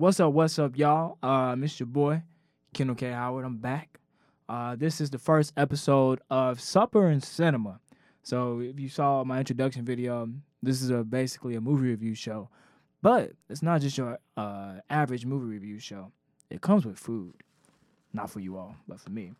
What's 0.00 0.18
up, 0.18 0.32
what's 0.32 0.58
up, 0.58 0.78
y'all? 0.78 1.18
Uh, 1.22 1.54
Miss 1.56 1.78
your 1.78 1.86
boy, 1.86 2.22
Kendall 2.72 2.96
K. 2.96 3.10
Howard. 3.10 3.44
I'm 3.44 3.58
back. 3.58 4.00
Uh, 4.48 4.74
this 4.74 4.98
is 4.98 5.10
the 5.10 5.18
first 5.18 5.52
episode 5.58 6.22
of 6.30 6.58
Supper 6.58 7.08
and 7.08 7.22
Cinema. 7.22 7.80
So 8.22 8.60
if 8.60 8.80
you 8.80 8.88
saw 8.88 9.24
my 9.24 9.40
introduction 9.40 9.84
video, 9.84 10.30
this 10.62 10.80
is 10.80 10.88
a 10.88 11.04
basically 11.04 11.54
a 11.54 11.60
movie 11.60 11.88
review 11.88 12.14
show. 12.14 12.48
But 13.02 13.32
it's 13.50 13.60
not 13.62 13.82
just 13.82 13.98
your 13.98 14.18
uh, 14.38 14.76
average 14.88 15.26
movie 15.26 15.44
review 15.44 15.78
show. 15.78 16.12
It 16.48 16.62
comes 16.62 16.86
with 16.86 16.98
food. 16.98 17.34
Not 18.14 18.30
for 18.30 18.40
you 18.40 18.56
all, 18.56 18.76
but 18.88 19.00
for 19.00 19.10
me. 19.10 19.34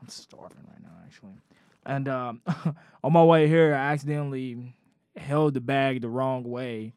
I'm 0.00 0.08
starving 0.08 0.64
right 0.66 0.82
now, 0.82 0.96
actually. 1.04 1.36
And 1.84 2.08
um, 2.08 2.40
on 3.04 3.12
my 3.12 3.22
way 3.22 3.48
here, 3.48 3.74
I 3.74 3.92
accidentally 3.92 4.74
held 5.14 5.52
the 5.52 5.60
bag 5.60 6.00
the 6.00 6.08
wrong 6.08 6.44
way, 6.44 6.94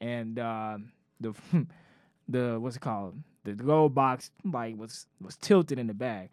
and 0.00 0.38
uh, 0.38 0.78
the 1.20 1.34
the 2.28 2.58
what's 2.58 2.76
it 2.76 2.80
called? 2.80 3.16
The 3.44 3.52
gold 3.52 3.94
box 3.94 4.30
like 4.44 4.76
was 4.76 5.06
was 5.20 5.36
tilted 5.36 5.78
in 5.78 5.86
the 5.86 5.94
bag. 5.94 6.30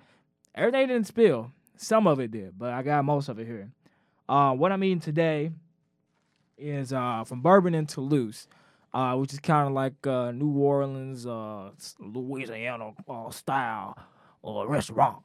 Everything 0.56 0.88
didn't 0.88 1.08
spill. 1.08 1.52
Some 1.78 2.08
of 2.08 2.20
it 2.20 2.32
did, 2.32 2.58
but 2.58 2.74
I 2.74 2.84
got 2.84 3.04
most 3.06 3.30
of 3.30 3.40
it 3.40 3.48
here. 3.48 3.72
Uh, 4.30 4.54
what 4.54 4.72
I'm 4.72 4.84
eating 4.84 5.00
today 5.00 5.52
is 6.58 6.94
uh, 6.94 7.24
from 7.26 7.42
Bourbon 7.42 7.74
and 7.74 7.90
Toulouse, 7.90 8.48
uh, 8.94 9.16
which 9.16 9.34
is 9.34 9.40
kind 9.40 9.68
of 9.68 9.74
like 9.74 10.06
uh, 10.06 10.32
New 10.32 10.52
Orleans, 10.52 11.26
uh, 11.26 11.72
Louisiana 12.00 12.92
uh, 13.10 13.30
style 13.32 13.98
restaurant. 14.44 15.24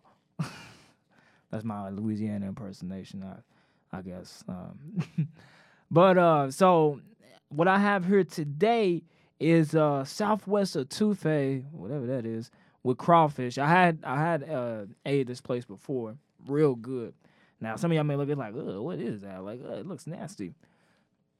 That's 1.50 1.64
my 1.64 1.90
Louisiana 1.90 2.46
impersonation, 2.46 3.22
I, 3.22 3.98
I 3.98 4.02
guess. 4.02 4.44
Um, 4.48 5.28
but 5.90 6.18
uh, 6.18 6.50
so 6.50 7.00
what 7.48 7.68
I 7.68 7.78
have 7.78 8.06
here 8.06 8.24
today 8.24 9.02
is 9.38 9.74
uh 9.74 10.04
Southwest 10.04 10.76
Etouffee, 10.76 11.64
whatever 11.72 12.06
that 12.06 12.24
is, 12.26 12.50
with 12.82 12.98
crawfish. 12.98 13.58
I 13.58 13.68
had 13.68 13.98
I 14.04 14.18
had 14.20 14.48
uh 14.48 14.86
ate 15.04 15.26
this 15.26 15.40
place 15.40 15.64
before, 15.64 16.16
real 16.46 16.74
good. 16.74 17.14
Now 17.60 17.76
some 17.76 17.90
of 17.90 17.94
y'all 17.94 18.04
may 18.04 18.16
look 18.16 18.30
at 18.30 18.38
like, 18.38 18.54
what 18.54 18.98
is 18.98 19.22
that? 19.22 19.42
Like, 19.42 19.60
it 19.62 19.86
looks 19.86 20.06
nasty. 20.06 20.54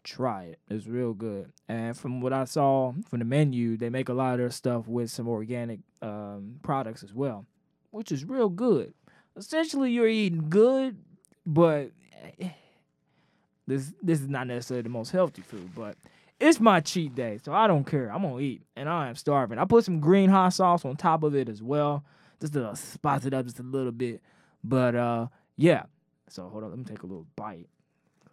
Try 0.05 0.45
it. 0.45 0.61
It's 0.69 0.87
real 0.87 1.15
good. 1.15 1.53
And 1.69 1.97
from 1.97 2.21
what 2.21 2.33
I 2.33 2.45
saw 2.45 2.93
from 3.09 3.19
the 3.19 3.25
menu, 3.25 3.77
they 3.77 3.91
make 3.91 4.09
a 4.09 4.15
lot 4.15 4.35
of 4.35 4.39
their 4.39 4.51
stuff 4.51 4.87
with 4.87 5.11
some 5.11 5.27
organic 5.29 5.81
um, 6.01 6.61
products 6.63 7.03
as 7.03 7.13
well, 7.13 7.45
which 7.91 8.13
is 8.13 8.25
real 8.25 8.49
good. 8.49 8.95
Essentially, 9.37 9.91
you're 9.91 10.07
eating 10.09 10.49
good, 10.49 10.97
but 11.45 11.91
eh, 12.41 12.51
this 13.67 13.93
this 14.01 14.21
is 14.21 14.29
not 14.29 14.47
necessarily 14.47 14.83
the 14.83 14.89
most 14.89 15.11
healthy 15.11 15.43
food, 15.43 15.71
but 15.75 15.97
it's 16.39 16.61
my 16.61 16.81
cheat 16.81 17.15
day, 17.15 17.39
so 17.43 17.53
I 17.53 17.67
don't 17.67 17.85
care. 17.85 18.13
I'm 18.13 18.23
gonna 18.23 18.41
eat, 18.41 18.63
and 18.77 18.89
I 18.89 19.09
am 19.09 19.15
starving. 19.15 19.59
I 19.59 19.65
put 19.65 19.85
some 19.85 20.01
green 20.01 20.29
hot 20.31 20.51
sauce 20.51 20.85
on 20.85 20.97
top 20.97 21.23
of 21.23 21.35
it 21.35 21.49
as 21.49 21.63
well, 21.63 22.05
just 22.41 22.53
to 22.55 22.75
spice 22.77 23.25
it 23.25 23.35
up 23.35 23.47
just 23.47 23.59
a 23.59 23.63
little 23.63 23.93
bit. 23.93 24.21
But 24.63 24.95
uh, 24.95 25.27
yeah. 25.57 25.85
So 26.29 26.49
hold 26.49 26.65
on, 26.65 26.71
let 26.71 26.79
me 26.79 26.85
take 26.85 27.03
a 27.03 27.07
little 27.07 27.27
bite. 27.37 27.69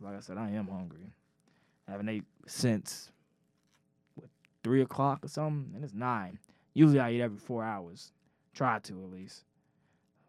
Like 0.01 0.17
I 0.17 0.19
said, 0.19 0.37
I 0.37 0.49
am 0.49 0.67
hungry. 0.67 1.13
I 1.87 1.91
haven't 1.91 2.09
ate 2.09 2.23
since 2.47 3.11
what, 4.15 4.29
three 4.63 4.81
o'clock 4.81 5.23
or 5.23 5.29
something, 5.29 5.71
and 5.75 5.83
it's 5.83 5.93
nine. 5.93 6.39
Usually 6.73 6.99
I 6.99 7.11
eat 7.11 7.21
every 7.21 7.37
four 7.37 7.63
hours. 7.63 8.11
Try 8.53 8.79
to 8.79 9.03
at 9.03 9.11
least. 9.11 9.43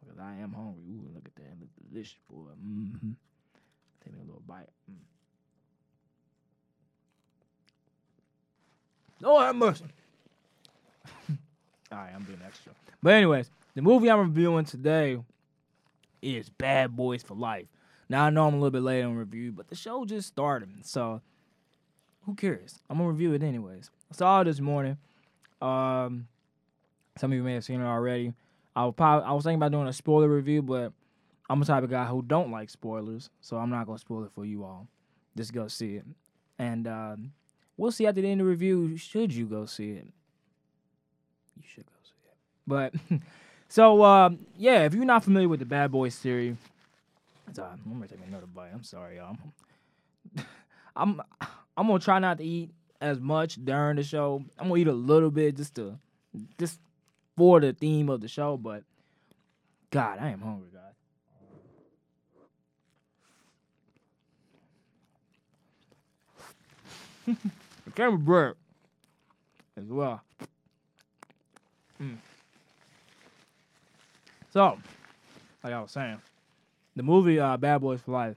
Because 0.01 0.19
I 0.19 0.35
am 0.43 0.53
hungry. 0.53 0.83
Ooh, 0.91 1.11
look 1.15 1.27
at 1.27 1.35
that. 1.37 1.59
Look 1.59 1.71
delicious, 1.91 2.19
boy. 2.31 2.51
Mm-hmm. 2.65 3.11
Take 4.05 4.13
me 4.13 4.21
a 4.21 4.27
little 4.27 4.43
bite. 4.47 4.69
Mm. 4.91 4.97
Oh, 9.23 9.41
have 9.41 9.57
mercy. 9.57 9.85
All 11.93 11.99
right, 11.99 12.11
I'm 12.15 12.25
being 12.25 12.41
extra. 12.45 12.73
But 13.03 13.15
anyways, 13.15 13.51
the 13.75 13.83
movie 13.83 14.11
I'm 14.11 14.21
reviewing 14.21 14.65
today 14.65 15.19
is 16.23 16.49
Bad 16.49 16.97
Boys 16.97 17.23
for 17.23 17.35
Life. 17.35 17.67
Now 18.09 18.25
I 18.25 18.31
know 18.31 18.47
I'm 18.47 18.55
a 18.55 18.57
little 18.57 18.71
bit 18.71 18.83
late 18.83 19.03
on 19.03 19.15
review, 19.15 19.53
but 19.53 19.69
the 19.69 19.75
show 19.75 20.05
just 20.05 20.29
started, 20.29 20.69
so 20.83 21.21
who 22.27 22.35
cares? 22.35 22.81
I'm 22.89 22.99
gonna 22.99 23.11
review 23.11 23.33
it 23.33 23.43
anyways. 23.43 23.91
I 24.11 24.15
saw 24.17 24.41
it 24.41 24.45
this 24.45 24.61
morning. 24.61 24.97
Um, 25.61 26.27
some 27.17 27.33
of 27.33 27.37
you 27.37 27.43
may 27.43 27.55
have 27.55 27.65
seen 27.65 27.81
it 27.81 27.87
already. 27.87 28.35
I 28.75 28.85
was 28.85 28.95
probably 28.97 29.27
I 29.27 29.33
was 29.33 29.45
thinking 29.45 29.59
about 29.59 29.73
doing 29.73 29.87
a 29.89 29.93
spoiler 29.93 30.29
review, 30.29 30.63
but 30.63 30.93
I'm 31.49 31.61
the 31.61 31.67
type 31.67 31.85
of 31.85 31.91
guy 31.91 32.07
who 32.07 32.23
don't 32.23 32.51
like 32.51 32.71
spoilers, 32.71 33.31
so 33.41 33.57
I'm 33.57 33.71
not 33.71 33.87
gonna 33.87 33.99
spoil 33.99 34.25
it 34.25 34.33
for 34.35 34.45
you 34.45 34.65
all. 34.65 34.89
Just 35.37 35.53
go 35.53 35.69
see 35.69 35.97
it, 35.97 36.05
and 36.59 36.87
um, 36.87 37.33
we'll 37.77 37.93
see 37.93 38.07
at 38.07 38.15
the 38.15 38.27
end 38.27 38.41
of 38.41 38.47
the 38.47 38.51
review. 38.51 38.97
Should 38.97 39.33
you 39.33 39.47
go 39.47 39.67
see 39.67 39.91
it? 39.93 40.07
You 41.57 41.63
should 41.67 41.87
go 41.87 41.93
see 42.03 42.13
it. 42.27 42.37
But 42.67 42.95
so 43.69 44.05
um, 44.05 44.39
yeah, 44.57 44.85
if 44.85 44.95
you're 44.95 45.05
not 45.05 45.25
familiar 45.25 45.49
with 45.49 45.61
the 45.61 45.67
Bad 45.67 45.91
Boys 45.91 46.15
series, 46.15 46.57
sorry, 47.53 47.71
I'm 47.73 47.93
gonna 47.93 48.09
take 48.09 48.19
another 48.27 48.47
bite. 48.47 48.71
I'm 48.73 48.85
sorry, 48.85 49.17
y'all. 49.17 49.37
I'm 50.97 51.21
I'm 51.77 51.87
gonna 51.87 51.99
try 51.99 52.19
not 52.19 52.39
to 52.39 52.45
eat 52.45 52.71
as 53.01 53.21
much 53.21 53.63
during 53.65 53.97
the 53.97 54.03
show. 54.03 54.45
I'm 54.59 54.69
gonna 54.69 54.81
eat 54.81 54.89
a 54.89 54.93
little 54.93 55.31
bit 55.31 55.57
just 55.57 55.75
to 55.77 55.99
just 56.59 56.79
for 57.37 57.61
the 57.61 57.73
theme 57.73 58.09
of 58.09 58.21
the 58.21 58.29
show, 58.29 58.57
but 58.57 58.85
God, 59.91 60.19
I 60.21 60.31
am 60.31 60.41
hungry, 60.41 60.69
guys. 67.27 67.37
camera 67.95 68.19
bread 68.19 68.55
as 69.77 69.87
well. 69.87 70.23
Mm. 72.01 72.17
So, 74.53 74.79
like 75.63 75.73
I 75.73 75.81
was 75.81 75.91
saying, 75.91 76.21
the 76.97 77.03
movie 77.03 77.41
uh, 77.41 77.57
Bad 77.57 77.81
Boys 77.81 78.01
for 78.01 78.13
Life. 78.13 78.37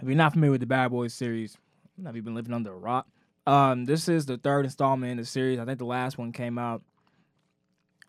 If 0.00 0.06
you're 0.06 0.16
not 0.16 0.32
familiar 0.32 0.52
with 0.52 0.60
the 0.60 0.66
Bad 0.66 0.90
Boys 0.90 1.12
series, 1.12 1.56
have 2.04 2.14
you 2.14 2.22
been 2.22 2.34
living 2.34 2.54
under 2.54 2.72
a 2.72 2.76
rock? 2.76 3.06
Um, 3.46 3.84
this 3.86 4.08
is 4.08 4.26
the 4.26 4.36
third 4.36 4.64
installment 4.64 5.10
in 5.10 5.16
the 5.16 5.24
series. 5.24 5.58
I 5.58 5.64
think 5.64 5.78
the 5.78 5.84
last 5.84 6.18
one 6.18 6.32
came 6.32 6.58
out 6.58 6.82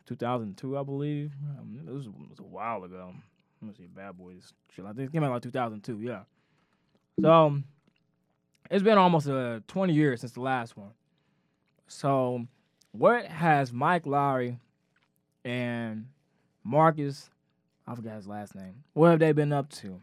2002, 0.05 0.78
I 0.78 0.83
believe. 0.83 1.31
Um, 1.57 1.79
it, 1.88 1.91
was, 1.91 2.05
it, 2.05 2.11
was, 2.29 2.39
a 2.39 2.44
while 2.44 2.83
ago. 2.83 3.13
Let 3.61 3.67
me 3.67 3.73
see, 3.75 3.88
Bad 3.88 4.17
Boys. 4.17 4.53
I 4.78 4.94
think 4.94 5.09
it 5.09 5.11
came 5.11 5.23
out 5.23 5.31
like 5.31 5.41
2002. 5.41 6.01
Yeah. 6.01 6.22
So 7.22 7.61
it's 8.69 8.84
been 8.84 8.97
almost 8.97 9.28
uh, 9.28 9.59
20 9.68 9.94
years 9.94 10.22
since 10.22 10.34
the 10.34 10.41
last 10.41 10.78
one. 10.78 10.91
So 11.88 12.46
what 12.91 13.25
has 13.25 13.74
Mike 13.74 14.06
Lowrey 14.06 14.57
and 15.44 16.07
Marcus, 16.63 17.29
I 17.88 17.96
forgot 17.96 18.16
his 18.16 18.28
last 18.28 18.56
name. 18.56 18.84
What 18.94 19.12
have 19.12 19.19
they 19.19 19.31
been 19.31 19.53
up 19.53 19.69
to? 19.69 20.02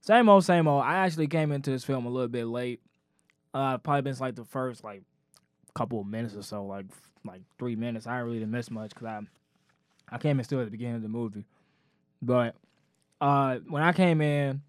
Same 0.00 0.28
old, 0.28 0.44
same 0.44 0.68
old. 0.68 0.82
I 0.84 0.98
actually 0.98 1.26
came 1.26 1.52
into 1.52 1.70
this 1.70 1.84
film 1.84 2.06
a 2.06 2.10
little 2.10 2.28
bit 2.28 2.46
late. 2.46 2.80
Uh, 3.54 3.78
probably 3.78 4.02
been 4.02 4.18
like 4.18 4.34
the 4.34 4.44
first 4.44 4.84
like 4.84 5.02
couple 5.74 6.00
of 6.00 6.06
minutes 6.06 6.34
or 6.34 6.42
so, 6.42 6.64
like 6.64 6.86
like 7.24 7.42
three 7.58 7.76
minutes. 7.76 8.06
I 8.06 8.18
really 8.18 8.38
didn't 8.38 8.52
miss 8.52 8.70
much 8.70 8.90
because 8.90 9.06
I 9.06 9.20
I 10.08 10.18
came 10.18 10.38
in 10.38 10.44
still 10.44 10.60
at 10.60 10.66
the 10.66 10.70
beginning 10.70 10.96
of 10.96 11.02
the 11.02 11.08
movie. 11.08 11.44
But 12.22 12.54
uh, 13.20 13.56
when 13.68 13.82
I 13.82 13.92
came 13.92 14.20
in, 14.20 14.62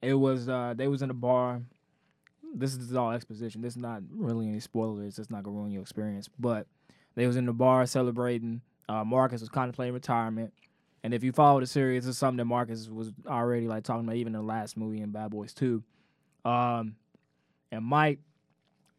it 0.00 0.14
was 0.14 0.48
uh, 0.48 0.74
they 0.76 0.88
was 0.88 1.02
in 1.02 1.10
a 1.10 1.14
bar. 1.14 1.62
This 2.54 2.74
is 2.74 2.94
all 2.94 3.12
exposition. 3.12 3.62
This 3.62 3.74
is 3.74 3.82
not 3.82 4.02
really 4.10 4.48
any 4.48 4.60
spoilers. 4.60 5.18
It's 5.18 5.30
not 5.30 5.42
gonna 5.42 5.56
ruin 5.56 5.70
your 5.70 5.82
experience. 5.82 6.28
But 6.38 6.66
they 7.14 7.26
was 7.26 7.36
in 7.36 7.46
the 7.46 7.52
bar 7.52 7.86
celebrating. 7.86 8.60
Uh, 8.88 9.04
Marcus 9.04 9.40
was 9.40 9.48
contemplating 9.48 9.94
retirement. 9.94 10.52
And 11.04 11.12
if 11.14 11.24
you 11.24 11.32
follow 11.32 11.60
the 11.60 11.66
series, 11.66 12.06
it's 12.06 12.18
something 12.18 12.36
that 12.36 12.44
Marcus 12.44 12.88
was 12.88 13.12
already 13.26 13.66
like 13.66 13.84
talking 13.84 14.04
about 14.04 14.16
even 14.16 14.34
in 14.34 14.40
the 14.40 14.46
last 14.46 14.76
movie 14.76 15.00
in 15.00 15.10
Bad 15.10 15.30
Boys 15.30 15.52
2. 15.52 15.82
Um, 16.44 16.96
and 17.72 17.84
Mike 17.84 18.20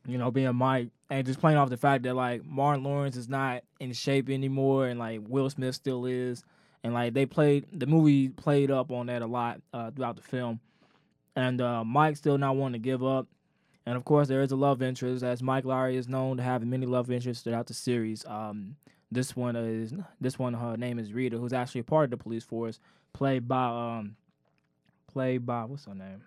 you 0.08 0.18
know, 0.18 0.32
being 0.32 0.54
Mike 0.56 0.90
and 1.10 1.26
just 1.26 1.40
playing 1.40 1.58
off 1.58 1.70
the 1.70 1.78
fact 1.78 2.04
that 2.04 2.16
like 2.16 2.46
Martin 2.46 2.84
Lawrence 2.84 3.16
is 3.16 3.30
not 3.30 3.64
in 3.80 3.94
shape 3.94 4.30
anymore 4.30 4.88
and 4.88 5.00
like 5.00 5.22
Will 5.28 5.50
Smith 5.50 5.76
still 5.76 6.06
is. 6.06 6.44
And 6.84 6.94
like 6.94 7.14
they 7.14 7.26
played 7.26 7.68
the 7.72 7.86
movie 7.86 8.30
played 8.30 8.70
up 8.70 8.92
on 8.92 9.08
that 9.08 9.22
a 9.22 9.28
lot 9.28 9.62
uh, 9.74 9.92
throughout 9.92 10.18
the 10.18 10.22
film. 10.22 10.60
And 11.36 11.62
uh, 11.62 11.84
Mike 11.84 12.18
still 12.18 12.38
not 12.38 12.56
wanting 12.56 12.82
to 12.82 12.86
give 12.86 13.04
up. 13.04 13.28
And 13.86 13.96
of 13.98 14.06
course 14.06 14.28
there 14.28 14.42
is 14.42 14.52
a 14.52 14.56
love 14.56 14.82
interest, 14.82 15.24
as 15.24 15.44
Mike 15.44 15.66
Lowrey 15.66 15.96
is 15.96 16.08
known 16.08 16.38
to 16.38 16.44
have 16.44 16.66
many 16.66 16.86
love 16.86 17.12
interests 17.12 17.44
throughout 17.44 17.68
the 17.68 17.74
series. 17.74 18.26
Um, 18.26 18.78
this 19.12 19.36
one 19.36 19.56
is 19.56 19.94
this 20.20 20.40
one 20.40 20.54
her 20.54 20.78
name 20.78 21.00
is 21.00 21.14
Rita, 21.14 21.38
who's 21.38 21.54
actually 21.54 21.82
a 21.82 21.86
part 21.86 22.06
of 22.06 22.12
the 22.12 22.18
police 22.18 22.44
force, 22.44 22.80
played 23.14 23.48
by 23.48 23.66
um 23.66 24.16
played 25.08 25.46
by 25.46 25.66
what's 25.66 25.86
her 25.86 25.96
name? 25.96 26.24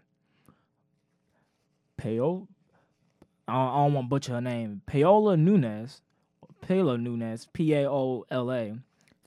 Peo 1.97 2.47
I 3.49 3.53
don't, 3.53 3.69
I 3.69 3.77
don't 3.85 3.95
want 3.95 4.07
to 4.07 4.09
butcher 4.09 4.33
her 4.33 4.41
name. 4.41 4.83
Paola 4.87 5.37
Nunez, 5.37 6.03
Paola 6.61 6.99
Nunez, 6.99 7.47
P 7.53 7.75
A 7.75 7.89
O 7.89 8.25
L 8.31 8.53
A. 8.53 8.75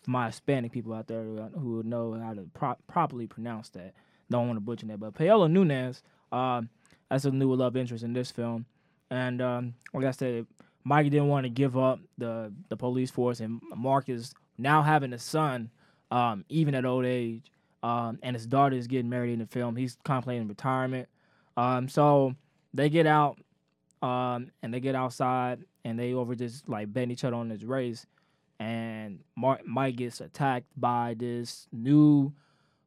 For 0.02 0.12
my 0.12 0.28
Hispanic 0.28 0.72
people 0.72 0.94
out 0.94 1.08
there 1.08 1.24
who 1.24 1.84
know 1.84 2.14
how 2.14 2.34
to 2.34 2.48
pro- 2.54 2.78
properly 2.88 3.28
pronounce 3.28 3.70
that, 3.70 3.94
don't 4.30 4.48
want 4.48 4.58
to 4.58 4.62
butcher 4.62 4.88
that. 4.88 5.00
But 5.00 5.14
Paola 5.14 5.48
Nunez, 5.48 6.04
uh, 6.32 6.62
that's 7.10 7.26
a 7.26 7.32
new 7.32 7.54
love 7.54 7.76
interest 7.76 8.04
in 8.04 8.14
this 8.14 8.32
film, 8.32 8.66
and 9.10 9.42
um, 9.42 9.74
like 9.94 10.06
I 10.06 10.12
said, 10.12 10.46
Mike 10.84 11.10
didn't 11.10 11.28
want 11.28 11.46
to 11.46 11.50
give 11.50 11.78
up 11.78 12.00
the 12.18 12.54
the 12.70 12.78
police 12.78 13.12
force, 13.12 13.40
and 13.40 13.62
Mark 13.76 14.10
is 14.10 14.34
now 14.58 14.82
having 14.82 15.14
a 15.14 15.20
son, 15.20 15.70
um, 16.12 16.46
even 16.50 16.76
at 16.76 16.86
old 16.86 17.06
age, 17.06 17.52
um, 17.84 18.20
and 18.22 18.36
his 18.36 18.46
daughter 18.46 18.76
is 18.76 18.88
getting 18.88 19.10
married 19.10 19.34
in 19.34 19.40
the 19.40 19.48
film. 19.48 19.76
He's 19.76 19.98
contemplating 20.04 20.48
retirement. 20.48 21.10
Um, 21.58 21.90
so 21.90 22.36
they 22.74 22.90
get 22.90 23.08
out, 23.08 23.40
um, 24.02 24.52
and 24.62 24.74
they 24.74 24.80
get 24.80 24.96
outside, 24.96 25.66
and 25.84 26.00
they 26.00 26.14
over 26.14 26.36
just 26.36 26.70
like 26.70 26.94
betting 26.94 27.12
each 27.12 27.24
other 27.24 27.36
on 27.36 27.50
this 27.50 27.64
race, 27.64 28.06
and 28.60 29.20
Mark, 29.36 29.66
Mike 29.66 29.96
gets 29.96 30.22
attacked 30.22 30.68
by 30.78 31.16
this 31.18 31.68
new 31.72 32.34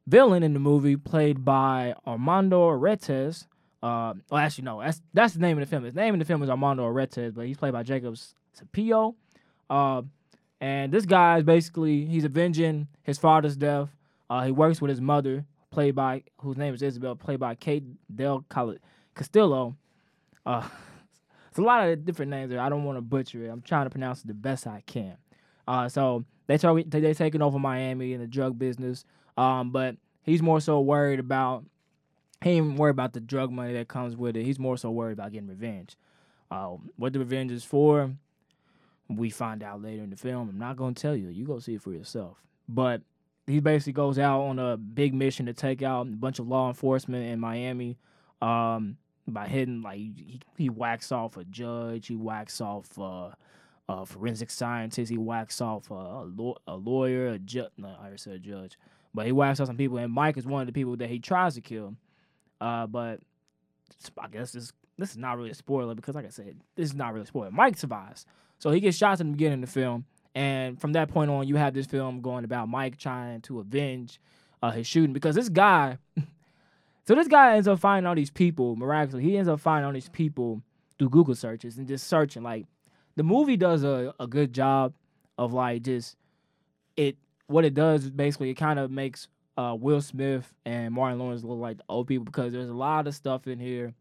villain 0.07 0.43
in 0.43 0.53
the 0.53 0.59
movie, 0.59 0.95
played 0.95 1.43
by 1.43 1.95
Armando 2.05 2.67
Aretas. 2.67 3.47
Uh, 3.83 4.13
well, 4.31 4.39
actually, 4.39 4.63
no, 4.63 4.81
that's 4.81 5.01
that's 5.13 5.33
the 5.33 5.41
name 5.41 5.57
of 5.57 5.67
the 5.67 5.69
film. 5.69 5.83
His 5.83 5.93
name 5.93 6.13
in 6.13 6.19
the 6.19 6.25
film 6.25 6.41
is 6.41 6.49
Armando 6.49 6.85
Aretas, 6.85 7.33
but 7.33 7.45
he's 7.45 7.57
played 7.57 7.73
by 7.73 7.83
Jacob 7.83 8.15
Scipio. 8.53 9.13
Uh, 9.69 10.03
and 10.61 10.89
this 10.89 11.05
guy 11.05 11.39
is 11.39 11.43
basically 11.43 12.05
he's 12.05 12.23
avenging 12.23 12.87
his 13.01 13.17
father's 13.17 13.57
death. 13.57 13.89
Uh, 14.29 14.45
he 14.45 14.51
works 14.51 14.79
with 14.79 14.87
his 14.87 15.01
mother, 15.01 15.43
played 15.69 15.95
by 15.95 16.23
whose 16.39 16.55
name 16.55 16.73
is 16.73 16.81
Isabel, 16.81 17.17
played 17.17 17.41
by 17.41 17.55
Kate 17.55 17.83
Del 18.15 18.45
Castillo. 19.15 19.75
Uh, 20.45 20.65
it's 21.49 21.59
a 21.59 21.61
lot 21.61 21.89
of 21.89 22.05
different 22.05 22.29
names 22.29 22.51
there. 22.51 22.61
I 22.61 22.69
don't 22.69 22.85
want 22.85 22.97
to 22.97 23.01
butcher 23.01 23.45
it. 23.45 23.49
I'm 23.49 23.61
trying 23.61 23.85
to 23.85 23.89
pronounce 23.89 24.21
it 24.21 24.27
the 24.27 24.33
best 24.33 24.65
I 24.65 24.81
can. 24.85 25.17
Uh, 25.67 25.89
so 25.89 26.23
they 26.47 26.57
talk, 26.57 26.79
they 26.87 27.13
taking 27.13 27.41
over 27.41 27.59
Miami 27.59 28.13
in 28.13 28.21
the 28.21 28.27
drug 28.27 28.57
business. 28.57 29.03
Um, 29.35 29.71
but 29.71 29.97
he's 30.21 30.41
more 30.41 30.61
so 30.61 30.79
worried 30.79 31.19
about 31.19 31.65
he 32.43 32.51
ain't 32.51 32.65
even 32.65 32.75
worried 32.77 32.91
about 32.91 33.13
the 33.13 33.19
drug 33.19 33.51
money 33.51 33.73
that 33.73 33.87
comes 33.87 34.15
with 34.15 34.35
it. 34.35 34.43
He's 34.43 34.59
more 34.59 34.77
so 34.77 34.91
worried 34.91 35.13
about 35.13 35.31
getting 35.31 35.47
revenge. 35.47 35.95
Uh, 36.51 36.75
what 36.97 37.13
the 37.13 37.19
revenge 37.19 37.51
is 37.51 37.63
for, 37.63 38.11
we 39.09 39.29
find 39.29 39.63
out 39.63 39.81
later 39.81 40.03
in 40.03 40.09
the 40.09 40.17
film. 40.17 40.49
I'm 40.49 40.59
not 40.59 40.77
gonna 40.77 40.93
tell 40.93 41.15
you. 41.15 41.29
You 41.29 41.45
go 41.45 41.59
see 41.59 41.75
it 41.75 41.81
for 41.81 41.91
yourself. 41.93 42.37
But 42.67 43.01
he 43.47 43.59
basically 43.59 43.93
goes 43.93 44.19
out 44.19 44.41
on 44.41 44.59
a 44.59 44.77
big 44.77 45.13
mission 45.13 45.45
to 45.47 45.53
take 45.53 45.81
out 45.81 46.07
a 46.07 46.11
bunch 46.11 46.39
of 46.39 46.47
law 46.47 46.67
enforcement 46.67 47.25
in 47.25 47.39
Miami. 47.39 47.97
Um, 48.41 48.97
by 49.27 49.47
hitting 49.47 49.81
like 49.81 49.97
he, 49.97 50.39
he 50.57 50.69
whacks 50.69 51.11
off 51.11 51.37
a 51.37 51.43
judge, 51.45 52.07
he 52.07 52.15
whacks 52.15 52.59
off 52.59 52.87
uh, 52.99 53.29
a 53.87 54.05
forensic 54.05 54.49
scientist, 54.49 55.09
he 55.09 55.17
whacks 55.17 55.61
off 55.61 55.91
uh, 55.91 55.95
a, 55.95 56.25
law- 56.35 56.57
a 56.67 56.75
lawyer, 56.75 57.27
a 57.27 57.39
judge. 57.39 57.71
No, 57.77 57.95
I 58.01 58.15
said 58.17 58.43
judge, 58.43 58.77
but 59.13 59.25
he 59.25 59.31
whacks 59.31 59.59
off 59.59 59.67
some 59.67 59.77
people, 59.77 59.97
and 59.97 60.11
Mike 60.11 60.37
is 60.37 60.45
one 60.45 60.61
of 60.61 60.67
the 60.67 60.73
people 60.73 60.97
that 60.97 61.09
he 61.09 61.19
tries 61.19 61.55
to 61.55 61.61
kill. 61.61 61.95
Uh, 62.61 62.87
but 62.87 63.19
I 64.17 64.27
guess 64.27 64.51
this 64.51 64.71
this 64.97 65.11
is 65.11 65.17
not 65.17 65.37
really 65.37 65.49
a 65.49 65.55
spoiler 65.55 65.95
because, 65.95 66.15
like 66.15 66.25
I 66.25 66.29
said, 66.29 66.57
this 66.75 66.89
is 66.89 66.95
not 66.95 67.13
really 67.13 67.23
a 67.23 67.27
spoiler. 67.27 67.51
Mike 67.51 67.77
survives, 67.77 68.25
so 68.59 68.71
he 68.71 68.79
gets 68.79 68.97
shot 68.97 69.19
in 69.19 69.27
the 69.27 69.33
beginning 69.33 69.63
of 69.63 69.69
the 69.69 69.73
film, 69.73 70.05
and 70.35 70.79
from 70.79 70.93
that 70.93 71.09
point 71.09 71.31
on, 71.31 71.47
you 71.47 71.55
have 71.55 71.73
this 71.73 71.85
film 71.85 72.21
going 72.21 72.43
about 72.43 72.69
Mike 72.69 72.97
trying 72.97 73.41
to 73.41 73.59
avenge 73.59 74.19
uh, 74.61 74.71
his 74.71 74.87
shooting 74.87 75.13
because 75.13 75.35
this 75.35 75.49
guy. 75.49 75.97
so 77.05 77.15
this 77.15 77.27
guy 77.27 77.55
ends 77.55 77.67
up 77.67 77.79
finding 77.79 78.07
all 78.07 78.15
these 78.15 78.31
people 78.31 78.75
miraculously. 78.75 79.29
He 79.29 79.37
ends 79.37 79.49
up 79.49 79.59
finding 79.59 79.85
all 79.85 79.93
these 79.93 80.09
people 80.09 80.61
through 80.97 81.09
Google 81.09 81.35
searches 81.35 81.77
and 81.77 81.87
just 81.87 82.07
searching. 82.07 82.43
Like 82.43 82.65
the 83.15 83.23
movie 83.23 83.57
does 83.57 83.83
a, 83.83 84.13
a 84.19 84.27
good 84.27 84.53
job 84.53 84.93
of 85.37 85.53
like 85.53 85.83
just 85.83 86.15
it. 86.95 87.17
What 87.47 87.65
it 87.65 87.73
does 87.73 88.05
is 88.05 88.11
basically 88.11 88.49
it 88.49 88.55
kind 88.55 88.79
of 88.79 88.89
makes 88.89 89.27
uh, 89.57 89.75
Will 89.79 90.01
Smith 90.01 90.53
and 90.65 90.93
Martin 90.93 91.19
Lawrence 91.19 91.43
look 91.43 91.59
like 91.59 91.77
the 91.77 91.83
old 91.89 92.07
people 92.07 92.25
because 92.25 92.53
there's 92.53 92.69
a 92.69 92.73
lot 92.73 93.07
of 93.07 93.15
stuff 93.15 93.47
in 93.47 93.59
here 93.59 93.93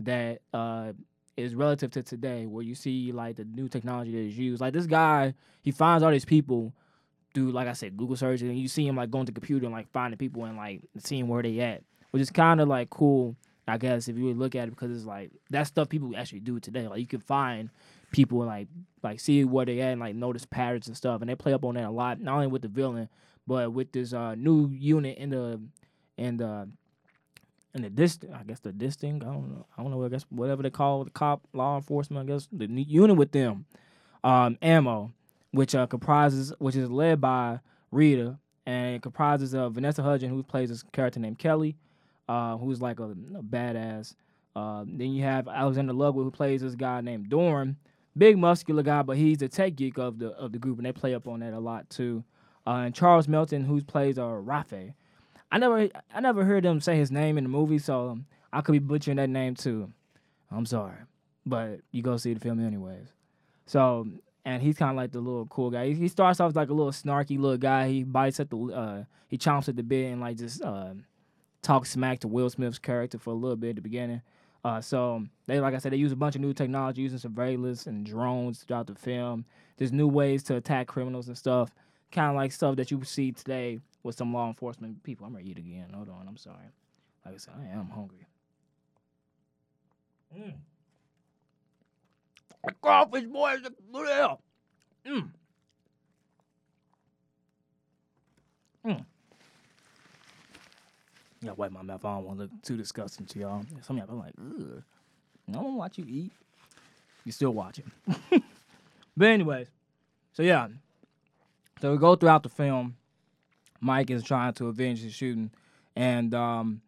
that 0.00 0.40
uh, 0.52 0.92
is 1.36 1.54
relative 1.54 1.90
to 1.92 2.02
today, 2.02 2.46
where 2.46 2.62
you 2.62 2.74
see 2.74 3.12
like 3.12 3.36
the 3.36 3.44
new 3.44 3.68
technology 3.68 4.12
that 4.12 4.18
is 4.18 4.38
used. 4.38 4.60
Like 4.60 4.74
this 4.74 4.86
guy, 4.86 5.34
he 5.62 5.70
finds 5.70 6.02
all 6.02 6.10
these 6.10 6.24
people 6.24 6.72
through, 7.34 7.52
like 7.52 7.68
I 7.68 7.72
said, 7.72 7.96
Google 7.96 8.16
search, 8.16 8.42
and 8.42 8.58
you 8.58 8.68
see 8.68 8.86
him 8.86 8.96
like 8.96 9.10
going 9.10 9.26
to 9.26 9.32
the 9.32 9.40
computer 9.40 9.66
and 9.66 9.74
like 9.74 9.90
finding 9.92 10.18
people 10.18 10.44
and 10.44 10.56
like 10.56 10.82
seeing 10.98 11.28
where 11.28 11.42
they 11.42 11.60
at, 11.60 11.82
which 12.10 12.20
is 12.20 12.30
kind 12.30 12.60
of 12.60 12.68
like 12.68 12.90
cool. 12.90 13.36
I 13.66 13.78
guess 13.78 14.08
if 14.08 14.16
you 14.16 14.24
really 14.24 14.34
look 14.34 14.56
at 14.56 14.66
it, 14.66 14.70
because 14.70 14.90
it's 14.90 15.06
like 15.06 15.30
that 15.50 15.68
stuff 15.68 15.88
people 15.88 16.12
actually 16.16 16.40
do 16.40 16.58
today. 16.58 16.88
Like 16.88 16.98
you 16.98 17.06
can 17.06 17.20
find 17.20 17.70
people 18.10 18.42
and 18.42 18.48
like 18.48 18.68
like 19.02 19.20
see 19.20 19.44
where 19.44 19.64
they 19.64 19.80
at 19.80 19.92
and 19.92 20.00
like 20.00 20.14
notice 20.14 20.44
patterns 20.44 20.88
and 20.88 20.96
stuff, 20.96 21.20
and 21.20 21.30
they 21.30 21.34
play 21.34 21.52
up 21.52 21.64
on 21.64 21.76
that 21.76 21.84
a 21.84 21.90
lot. 21.90 22.20
Not 22.20 22.34
only 22.34 22.48
with 22.48 22.62
the 22.62 22.68
villain, 22.68 23.08
but 23.46 23.72
with 23.72 23.92
this 23.92 24.12
uh, 24.12 24.34
new 24.34 24.68
unit 24.70 25.18
in 25.18 25.30
the 25.30 25.60
in 26.16 26.36
the 26.36 26.68
in 27.74 27.82
the 27.82 27.90
distant, 27.90 28.34
I 28.34 28.42
guess 28.42 28.60
the 28.60 28.72
distinct, 28.72 29.24
I 29.24 29.32
don't 29.32 29.48
know, 29.48 29.66
I 29.76 29.82
don't 29.82 29.90
know, 29.90 30.04
I 30.04 30.08
guess 30.08 30.26
whatever 30.28 30.62
they 30.62 30.70
call 30.70 31.04
the 31.04 31.10
cop, 31.10 31.42
law 31.54 31.76
enforcement, 31.76 32.28
I 32.28 32.32
guess 32.32 32.48
the 32.52 32.66
unit 32.66 33.16
with 33.16 33.32
them, 33.32 33.64
um, 34.22 34.58
ammo, 34.60 35.12
which 35.52 35.74
uh, 35.74 35.86
comprises, 35.86 36.52
which 36.58 36.76
is 36.76 36.90
led 36.90 37.20
by 37.20 37.60
Rita, 37.90 38.38
and 38.66 38.96
it 38.96 39.02
comprises 39.02 39.54
of 39.54 39.72
Vanessa 39.72 40.02
Hudgens, 40.02 40.30
who 40.30 40.42
plays 40.42 40.68
this 40.68 40.82
character 40.92 41.18
named 41.18 41.38
Kelly, 41.38 41.76
uh, 42.28 42.56
who's 42.58 42.82
like 42.82 43.00
a, 43.00 43.04
a 43.04 43.42
badass. 43.42 44.14
Uh, 44.54 44.84
then 44.86 45.12
you 45.12 45.22
have 45.22 45.48
Alexander 45.48 45.94
Ludwig, 45.94 46.24
who 46.24 46.30
plays 46.30 46.60
this 46.60 46.74
guy 46.74 47.00
named 47.00 47.30
Dorn, 47.30 47.76
big 48.16 48.36
muscular 48.36 48.82
guy, 48.82 49.00
but 49.02 49.16
he's 49.16 49.38
the 49.38 49.48
tech 49.48 49.76
geek 49.76 49.98
of 49.98 50.18
the 50.18 50.28
of 50.32 50.52
the 50.52 50.58
group, 50.58 50.76
and 50.76 50.86
they 50.86 50.92
play 50.92 51.14
up 51.14 51.26
on 51.26 51.40
that 51.40 51.54
a 51.54 51.58
lot 51.58 51.88
too. 51.88 52.22
Uh, 52.66 52.84
and 52.86 52.94
Charles 52.94 53.28
Melton, 53.28 53.64
who 53.64 53.82
plays 53.82 54.18
uh, 54.18 54.26
Rafe. 54.26 54.92
I 55.50 55.58
never 55.58 55.88
I 56.14 56.20
never 56.20 56.44
heard 56.44 56.64
them 56.64 56.80
say 56.80 56.96
his 56.96 57.10
name 57.10 57.36
in 57.36 57.44
the 57.44 57.50
movie, 57.50 57.78
so 57.78 58.18
I 58.52 58.60
could 58.60 58.72
be 58.72 58.78
butchering 58.78 59.16
that 59.18 59.28
name 59.28 59.54
too. 59.54 59.92
I'm 60.50 60.66
sorry, 60.66 60.96
but 61.44 61.80
you 61.90 62.02
go 62.02 62.16
see 62.16 62.34
the 62.34 62.40
film 62.40 62.64
anyways. 62.64 63.08
So 63.66 64.06
and 64.44 64.62
he's 64.62 64.76
kind 64.76 64.90
of 64.90 64.96
like 64.96 65.12
the 65.12 65.20
little 65.20 65.46
cool 65.46 65.70
guy. 65.70 65.88
He, 65.88 65.94
he, 65.94 66.08
starts 66.08 66.40
off 66.40 66.56
like 66.56 66.68
a 66.68 66.74
little 66.74 66.92
snarky 66.92 67.38
little 67.38 67.58
guy. 67.58 67.88
He 67.88 68.02
bites 68.02 68.40
at 68.40 68.50
the 68.50 68.56
uh, 68.56 69.04
he 69.28 69.38
chomps 69.38 69.68
at 69.68 69.76
the 69.76 69.82
bit 69.82 70.10
and 70.10 70.20
like 70.20 70.36
just 70.36 70.62
uh, 70.62 70.94
talks 71.62 71.90
smack 71.90 72.20
to 72.20 72.28
Will 72.28 72.50
Smith's 72.50 72.78
character 72.78 73.18
for 73.18 73.30
a 73.30 73.34
little 73.34 73.56
bit 73.56 73.70
at 73.70 73.76
the 73.76 73.82
beginning. 73.82 74.22
Uh, 74.64 74.80
so 74.80 75.24
they, 75.46 75.60
like 75.60 75.74
I 75.74 75.78
said, 75.78 75.92
they 75.92 75.96
use 75.96 76.12
a 76.12 76.16
bunch 76.16 76.36
of 76.36 76.40
new 76.40 76.52
technology, 76.52 77.02
using 77.02 77.18
surveillance 77.18 77.86
and 77.86 78.06
drones 78.06 78.62
throughout 78.62 78.86
the 78.86 78.94
film. 78.94 79.44
There's 79.76 79.92
new 79.92 80.06
ways 80.06 80.44
to 80.44 80.56
attack 80.56 80.86
criminals 80.86 81.26
and 81.26 81.36
stuff, 81.36 81.70
kind 82.12 82.30
of 82.30 82.36
like 82.36 82.52
stuff 82.52 82.76
that 82.76 82.90
you 82.90 83.02
see 83.04 83.32
today 83.32 83.80
with 84.02 84.16
some 84.16 84.32
law 84.32 84.46
enforcement 84.46 85.02
people. 85.02 85.26
I'm 85.26 85.34
to 85.34 85.42
eat 85.42 85.58
again. 85.58 85.90
Hold 85.94 86.08
on, 86.08 86.26
I'm 86.28 86.36
sorry. 86.36 86.56
Like 87.24 87.34
I 87.34 87.38
said, 87.38 87.54
I 87.58 87.78
am 87.78 87.88
hungry. 87.88 88.26
Mm. 90.36 90.54
Crawfish 92.80 93.24
boy 93.24 93.54
is 93.54 93.68
yeah. 93.92 94.34
Mm. 95.06 95.28
Mm. 98.86 99.04
I 101.48 101.52
wipe 101.52 101.72
my 101.72 101.82
mouth. 101.82 102.04
I 102.04 102.14
don't 102.14 102.24
want 102.24 102.38
to 102.38 102.42
look 102.44 102.62
too 102.62 102.76
disgusting 102.76 103.26
to 103.26 103.38
y'all. 103.38 103.64
Some 103.82 103.98
of 103.98 104.08
y'all 104.08 104.16
are 104.16 104.24
like, 104.24 104.34
ugh. 104.38 104.82
I 105.48 105.52
don't 105.52 105.76
watch 105.76 105.98
you 105.98 106.04
eat. 106.08 106.32
You 107.24 107.32
still 107.32 107.52
watching. 107.52 107.90
but 109.16 109.26
anyways, 109.26 109.68
so 110.32 110.42
yeah. 110.42 110.68
So 111.82 111.90
we 111.90 111.98
go 111.98 112.14
throughout 112.14 112.44
the 112.44 112.48
film. 112.48 112.94
Mike 113.80 114.08
is 114.08 114.22
trying 114.22 114.52
to 114.52 114.68
avenge 114.68 115.02
his 115.02 115.12
shooting, 115.12 115.50
and 115.96 116.32
um, 116.32 116.80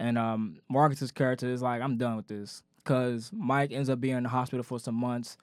and 0.00 0.18
um, 0.18 0.56
Marcus's 0.68 1.12
character 1.12 1.46
is 1.46 1.62
like, 1.62 1.80
I'm 1.80 1.96
done 1.96 2.16
with 2.16 2.26
this, 2.26 2.64
because 2.78 3.30
Mike 3.32 3.70
ends 3.70 3.88
up 3.88 4.00
being 4.00 4.16
in 4.16 4.24
the 4.24 4.28
hospital 4.28 4.64
for 4.64 4.80
some 4.80 4.96
months, 4.96 5.36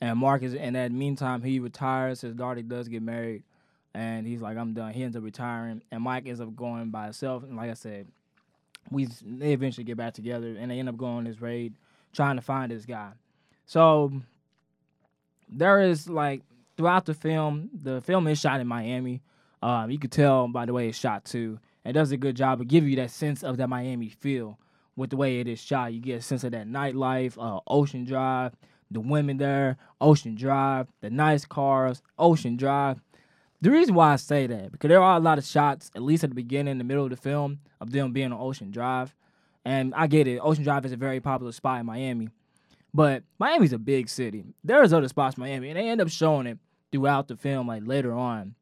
and 0.00 0.16
Marcus, 0.20 0.52
in 0.52 0.74
that 0.74 0.92
meantime, 0.92 1.42
he 1.42 1.58
retires. 1.58 2.20
His 2.20 2.32
daughter 2.32 2.62
does 2.62 2.86
get 2.86 3.02
married, 3.02 3.42
and 3.92 4.24
he's 4.24 4.40
like, 4.40 4.56
I'm 4.56 4.72
done. 4.72 4.92
He 4.92 5.02
ends 5.02 5.16
up 5.16 5.24
retiring, 5.24 5.82
and 5.90 6.00
Mike 6.00 6.28
ends 6.28 6.40
up 6.40 6.54
going 6.54 6.90
by 6.90 7.06
himself. 7.06 7.42
And 7.42 7.56
like 7.56 7.70
I 7.70 7.74
said, 7.74 8.06
we 8.88 9.08
they 9.26 9.52
eventually 9.52 9.82
get 9.82 9.96
back 9.96 10.14
together, 10.14 10.54
and 10.56 10.70
they 10.70 10.78
end 10.78 10.88
up 10.88 10.96
going 10.96 11.16
on 11.16 11.24
this 11.24 11.40
raid 11.40 11.74
trying 12.12 12.36
to 12.36 12.42
find 12.42 12.70
this 12.70 12.86
guy. 12.86 13.10
So 13.66 14.12
there 15.48 15.80
is 15.80 16.08
like 16.08 16.42
throughout 16.78 17.04
the 17.04 17.12
film, 17.12 17.68
the 17.74 18.00
film 18.00 18.26
is 18.28 18.40
shot 18.40 18.60
in 18.60 18.66
Miami. 18.66 19.20
Um, 19.60 19.90
you 19.90 19.98
could 19.98 20.12
tell 20.12 20.46
by 20.46 20.64
the 20.64 20.72
way 20.72 20.88
it's 20.88 20.96
shot 20.96 21.24
too. 21.24 21.58
It 21.84 21.92
does 21.92 22.12
a 22.12 22.16
good 22.16 22.36
job 22.36 22.60
of 22.60 22.68
giving 22.68 22.88
you 22.88 22.96
that 22.96 23.10
sense 23.10 23.42
of 23.42 23.56
that 23.56 23.68
Miami 23.68 24.08
feel 24.08 24.58
with 24.96 25.10
the 25.10 25.16
way 25.16 25.40
it 25.40 25.48
is 25.48 25.60
shot. 25.60 25.92
You 25.92 26.00
get 26.00 26.20
a 26.20 26.22
sense 26.22 26.44
of 26.44 26.52
that 26.52 26.68
nightlife, 26.68 27.36
uh, 27.36 27.60
Ocean 27.66 28.04
Drive, 28.04 28.52
the 28.90 29.00
women 29.00 29.38
there, 29.38 29.76
Ocean 30.00 30.36
Drive, 30.36 30.86
the 31.00 31.10
nice 31.10 31.44
cars, 31.44 32.00
Ocean 32.18 32.56
Drive. 32.56 33.00
The 33.60 33.72
reason 33.72 33.96
why 33.96 34.12
I 34.12 34.16
say 34.16 34.46
that 34.46 34.70
because 34.70 34.88
there 34.88 35.02
are 35.02 35.16
a 35.16 35.20
lot 35.20 35.38
of 35.38 35.44
shots, 35.44 35.90
at 35.96 36.02
least 36.02 36.22
at 36.22 36.30
the 36.30 36.36
beginning, 36.36 36.78
the 36.78 36.84
middle 36.84 37.04
of 37.04 37.10
the 37.10 37.16
film, 37.16 37.58
of 37.80 37.90
them 37.90 38.12
being 38.12 38.32
on 38.32 38.40
Ocean 38.40 38.70
Drive, 38.70 39.16
and 39.64 39.92
I 39.96 40.06
get 40.06 40.28
it. 40.28 40.38
Ocean 40.38 40.62
Drive 40.62 40.86
is 40.86 40.92
a 40.92 40.96
very 40.96 41.20
popular 41.20 41.50
spot 41.50 41.80
in 41.80 41.86
Miami, 41.86 42.28
but 42.94 43.24
Miami's 43.40 43.72
a 43.72 43.78
big 43.78 44.08
city. 44.08 44.44
There's 44.62 44.92
other 44.92 45.08
spots 45.08 45.36
in 45.36 45.42
Miami, 45.42 45.70
and 45.70 45.76
they 45.76 45.88
end 45.88 46.00
up 46.00 46.08
showing 46.08 46.46
it 46.46 46.58
throughout 46.92 47.28
the 47.28 47.36
film, 47.36 47.68
like 47.68 47.82
later 47.86 48.12
on. 48.12 48.54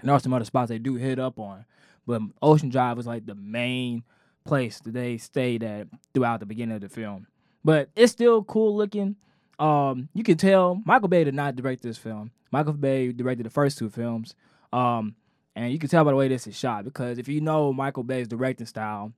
And 0.00 0.08
there 0.08 0.14
are 0.14 0.20
some 0.20 0.32
other 0.32 0.44
spots 0.44 0.68
they 0.68 0.78
do 0.78 0.94
hit 0.94 1.18
up 1.18 1.38
on, 1.40 1.64
but 2.06 2.22
Ocean 2.40 2.68
Drive 2.68 2.96
was 2.96 3.06
like 3.06 3.26
the 3.26 3.34
main 3.34 4.04
place 4.44 4.80
that 4.80 4.92
they 4.94 5.18
stayed 5.18 5.62
at 5.62 5.88
throughout 6.14 6.40
the 6.40 6.46
beginning 6.46 6.76
of 6.76 6.82
the 6.82 6.88
film. 6.88 7.26
But 7.64 7.90
it's 7.96 8.12
still 8.12 8.44
cool 8.44 8.76
looking. 8.76 9.16
um, 9.58 10.08
you 10.14 10.22
can 10.22 10.36
tell 10.36 10.80
Michael 10.84 11.08
Bay 11.08 11.24
did 11.24 11.34
not 11.34 11.56
direct 11.56 11.82
this 11.82 11.98
film. 11.98 12.30
Michael 12.52 12.72
Bay 12.74 13.12
directed 13.12 13.44
the 13.44 13.50
first 13.50 13.76
two 13.78 13.90
films. 13.90 14.34
Um, 14.72 15.16
and 15.56 15.72
you 15.72 15.78
can 15.78 15.88
tell 15.88 16.04
by 16.04 16.12
the 16.12 16.16
way 16.16 16.28
this 16.28 16.46
is 16.46 16.56
shot 16.56 16.84
because 16.84 17.18
if 17.18 17.26
you 17.28 17.40
know 17.40 17.72
Michael 17.72 18.04
Bay's 18.04 18.28
directing 18.28 18.66
style, 18.66 19.12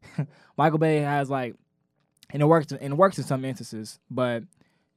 Michael 0.58 0.78
Bay 0.78 0.98
has 0.98 1.30
like, 1.30 1.54
and 2.30 2.42
it 2.42 2.44
works 2.44 2.70
and 2.70 2.92
it 2.92 2.96
works 2.96 3.16
in 3.18 3.24
some 3.24 3.44
instances, 3.44 3.98
but 4.10 4.44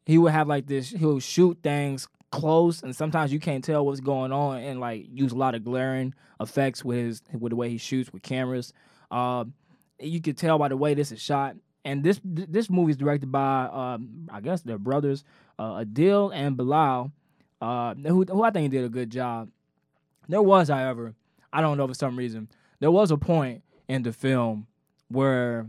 he 0.05 0.17
would 0.17 0.33
have 0.33 0.49
like 0.49 0.67
this. 0.67 0.89
He'll 0.89 1.21
shoot 1.21 1.57
things 1.63 2.07
close, 2.31 2.81
and 2.83 2.95
sometimes 2.95 3.31
you 3.31 3.39
can't 3.39 3.63
tell 3.63 3.85
what's 3.85 3.99
going 3.99 4.31
on, 4.31 4.59
and 4.59 4.79
like 4.79 5.07
use 5.11 5.31
a 5.31 5.37
lot 5.37 5.55
of 5.55 5.63
glaring 5.63 6.13
effects 6.39 6.83
with 6.83 6.97
his 6.97 7.21
with 7.37 7.51
the 7.51 7.55
way 7.55 7.69
he 7.69 7.77
shoots 7.77 8.11
with 8.11 8.23
cameras. 8.23 8.73
Uh, 9.09 9.45
you 9.99 10.21
can 10.21 10.35
tell 10.35 10.57
by 10.57 10.67
the 10.67 10.77
way 10.77 10.93
this 10.93 11.11
is 11.11 11.21
shot. 11.21 11.55
And 11.83 12.03
this 12.03 12.19
this 12.23 12.69
movie 12.69 12.91
is 12.91 12.97
directed 12.97 13.31
by 13.31 13.63
um, 13.65 14.29
I 14.31 14.39
guess 14.39 14.61
their 14.61 14.77
brothers 14.77 15.23
uh, 15.57 15.83
Adil 15.83 16.31
and 16.33 16.57
Bilal, 16.57 17.11
uh, 17.61 17.95
who 17.95 18.23
who 18.23 18.43
I 18.43 18.51
think 18.51 18.71
did 18.71 18.83
a 18.83 18.89
good 18.89 19.09
job. 19.09 19.49
There 20.27 20.41
was, 20.41 20.69
however, 20.69 21.15
I 21.51 21.61
don't 21.61 21.77
know 21.77 21.87
for 21.87 21.93
some 21.93 22.15
reason, 22.15 22.49
there 22.79 22.91
was 22.91 23.11
a 23.11 23.17
point 23.17 23.63
in 23.87 24.03
the 24.03 24.13
film 24.13 24.67
where 25.09 25.67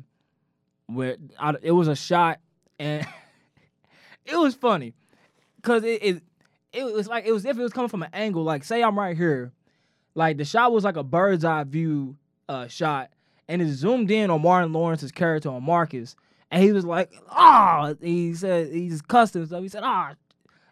where 0.87 1.17
I, 1.39 1.55
it 1.63 1.73
was 1.73 1.89
a 1.89 1.97
shot 1.97 2.41
and 2.79 3.07
it 4.27 4.37
was 4.37 4.55
funny 4.55 4.95
because 5.57 5.85
it, 5.85 6.03
it 6.03 6.23
it 6.73 6.85
was 6.85 7.09
like 7.09 7.27
it 7.27 7.33
was 7.33 7.45
if 7.45 7.59
it 7.59 7.63
was 7.63 7.73
coming 7.73 7.89
from 7.89 8.03
an 8.03 8.11
angle 8.13 8.43
like 8.43 8.65
say 8.65 8.83
I'm 8.83 8.99
right 8.99 9.17
here, 9.17 9.53
like 10.15 10.37
the 10.37 10.45
shot 10.45 10.73
was 10.73 10.85
like 10.85 10.97
a 10.97 11.03
bird's 11.03 11.45
eye 11.45 11.65
view 11.65 12.17
uh, 12.49 12.67
shot 12.69 13.11
and 13.49 13.63
it 13.63 13.69
zoomed 13.69 14.11
in 14.11 14.31
on 14.31 14.43
Martin 14.43 14.73
Lawrence's 14.73 15.13
character 15.13 15.49
on 15.49 15.63
Marcus 15.63 16.17
and 16.51 16.63
he 16.63 16.73
was 16.73 16.85
like 16.85 17.11
ah 17.31 17.89
oh, 17.89 17.97
he 18.01 18.35
said 18.35 18.73
he's 18.73 19.01
cussed 19.01 19.37
and 19.37 19.47
stuff 19.47 19.63
he 19.63 19.69
said 19.69 19.83
ah 19.85 20.15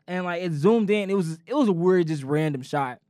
and 0.06 0.24
like 0.24 0.42
it 0.42 0.52
zoomed 0.52 0.90
in 0.90 1.10
it 1.10 1.14
was 1.14 1.38
it 1.46 1.54
was 1.54 1.68
a 1.68 1.72
weird 1.72 2.08
just 2.08 2.22
random 2.22 2.62
shot 2.62 3.00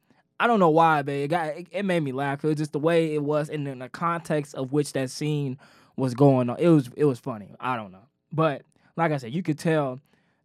I 0.40 0.46
don't 0.46 0.58
know 0.58 0.70
why, 0.70 1.02
but 1.02 1.12
it 1.12 1.28
got 1.28 1.48
it, 1.48 1.66
it 1.70 1.84
made 1.84 2.00
me 2.00 2.12
laugh. 2.12 2.42
It 2.42 2.48
was 2.48 2.56
just 2.56 2.72
the 2.72 2.78
way 2.78 3.14
it 3.14 3.22
was 3.22 3.50
and 3.50 3.68
in 3.68 3.80
the 3.80 3.90
context 3.90 4.54
of 4.54 4.72
which 4.72 4.94
that 4.94 5.10
scene 5.10 5.58
was 5.96 6.14
going 6.14 6.48
on. 6.48 6.58
It 6.58 6.68
was 6.68 6.88
it 6.96 7.04
was 7.04 7.20
funny. 7.20 7.54
I 7.60 7.76
don't 7.76 7.92
know, 7.92 8.06
but 8.32 8.62
like 8.96 9.12
I 9.12 9.18
said, 9.18 9.34
you 9.34 9.42
could 9.42 9.58
tell 9.58 10.00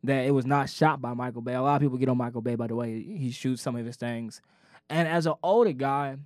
that 0.06 0.26
it 0.26 0.32
was 0.32 0.46
not 0.46 0.70
shot 0.70 1.02
by 1.02 1.14
Michael 1.14 1.42
Bay. 1.42 1.54
A 1.54 1.62
lot 1.62 1.76
of 1.76 1.82
people 1.82 1.98
get 1.98 2.10
on 2.10 2.18
Michael 2.18 2.42
Bay 2.42 2.56
by 2.56 2.68
the 2.68 2.76
way 2.76 3.02
he 3.02 3.32
shoots 3.32 3.62
some 3.62 3.76
of 3.76 3.86
his 3.86 3.96
things. 3.96 4.42
And 4.90 5.08
as 5.08 5.26
an 5.26 5.34
older 5.44 5.72
guy, 5.72 6.18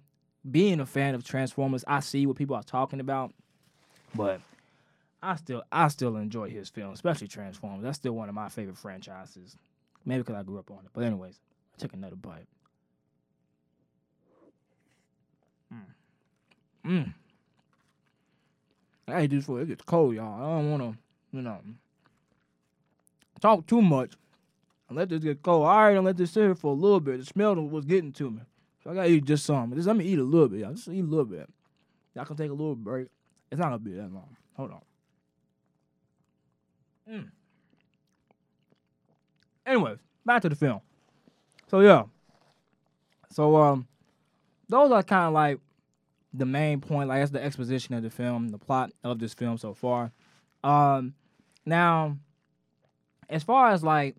being 0.49 0.79
a 0.79 0.85
fan 0.85 1.15
of 1.15 1.23
Transformers, 1.23 1.83
I 1.87 1.99
see 1.99 2.25
what 2.25 2.35
people 2.35 2.55
are 2.55 2.63
talking 2.63 2.99
about, 2.99 3.33
but 4.15 4.41
I 5.21 5.35
still 5.35 5.63
I 5.71 5.87
still 5.89 6.15
enjoy 6.17 6.49
his 6.49 6.69
film, 6.69 6.93
especially 6.93 7.27
Transformers. 7.27 7.83
That's 7.83 7.97
still 7.97 8.13
one 8.13 8.29
of 8.29 8.35
my 8.35 8.49
favorite 8.49 8.77
franchises. 8.77 9.55
Maybe 10.05 10.19
because 10.19 10.35
I 10.35 10.43
grew 10.43 10.59
up 10.59 10.71
on 10.71 10.79
it. 10.85 10.91
But 10.93 11.03
anyways, 11.03 11.39
I 11.75 11.77
took 11.77 11.93
another 11.93 12.15
bite. 12.15 12.47
Mm. 16.85 17.13
I 19.07 19.21
hate 19.21 19.31
this 19.31 19.45
food. 19.45 19.63
It 19.63 19.67
gets 19.67 19.83
cold, 19.83 20.15
y'all. 20.15 20.41
I 20.41 20.55
don't 20.55 20.71
want 20.71 20.83
to, 20.83 21.37
you 21.37 21.41
know, 21.41 21.59
talk 23.39 23.65
too 23.67 23.81
much. 23.81 24.13
I 24.89 24.93
let 24.93 25.09
this 25.09 25.23
get 25.23 25.41
cold. 25.41 25.65
All 25.65 25.83
right, 25.83 25.95
I 25.95 25.99
let 25.99 26.17
this 26.17 26.31
sit 26.31 26.41
here 26.41 26.55
for 26.55 26.71
a 26.71 26.75
little 26.75 26.99
bit. 26.99 27.19
The 27.19 27.25
smell 27.25 27.55
was 27.55 27.85
getting 27.85 28.11
to 28.13 28.31
me. 28.31 28.41
So 28.83 28.91
I 28.91 28.95
gotta 28.95 29.09
eat 29.09 29.25
just 29.25 29.45
some. 29.45 29.73
Just 29.75 29.87
let 29.87 29.95
me 29.95 30.05
eat 30.05 30.19
a 30.19 30.23
little 30.23 30.47
bit, 30.47 30.61
y'all. 30.61 30.73
Just 30.73 30.87
eat 30.87 31.01
a 31.01 31.07
little 31.07 31.25
bit. 31.25 31.49
Y'all 32.15 32.25
can 32.25 32.35
take 32.35 32.49
a 32.49 32.53
little 32.53 32.75
break. 32.75 33.07
It's 33.51 33.59
not 33.59 33.65
gonna 33.65 33.79
be 33.79 33.93
that 33.93 34.11
long. 34.11 34.35
Hold 34.55 34.71
on. 34.71 34.81
Mm. 37.11 37.31
Anyways, 39.65 39.97
back 40.25 40.41
to 40.41 40.49
the 40.49 40.55
film. 40.55 40.81
So 41.67 41.81
yeah. 41.81 42.03
So 43.31 43.55
um, 43.57 43.87
those 44.67 44.91
are 44.91 45.03
kind 45.03 45.27
of 45.27 45.33
like 45.33 45.59
the 46.33 46.45
main 46.45 46.79
point, 46.81 47.09
like 47.09 47.21
that's 47.21 47.31
the 47.31 47.43
exposition 47.43 47.95
of 47.95 48.03
the 48.03 48.09
film, 48.09 48.49
the 48.49 48.57
plot 48.57 48.91
of 49.03 49.19
this 49.19 49.33
film 49.33 49.57
so 49.57 49.73
far. 49.73 50.11
Um, 50.63 51.13
now, 51.65 52.17
as 53.29 53.43
far 53.43 53.71
as 53.71 53.83
like 53.83 54.15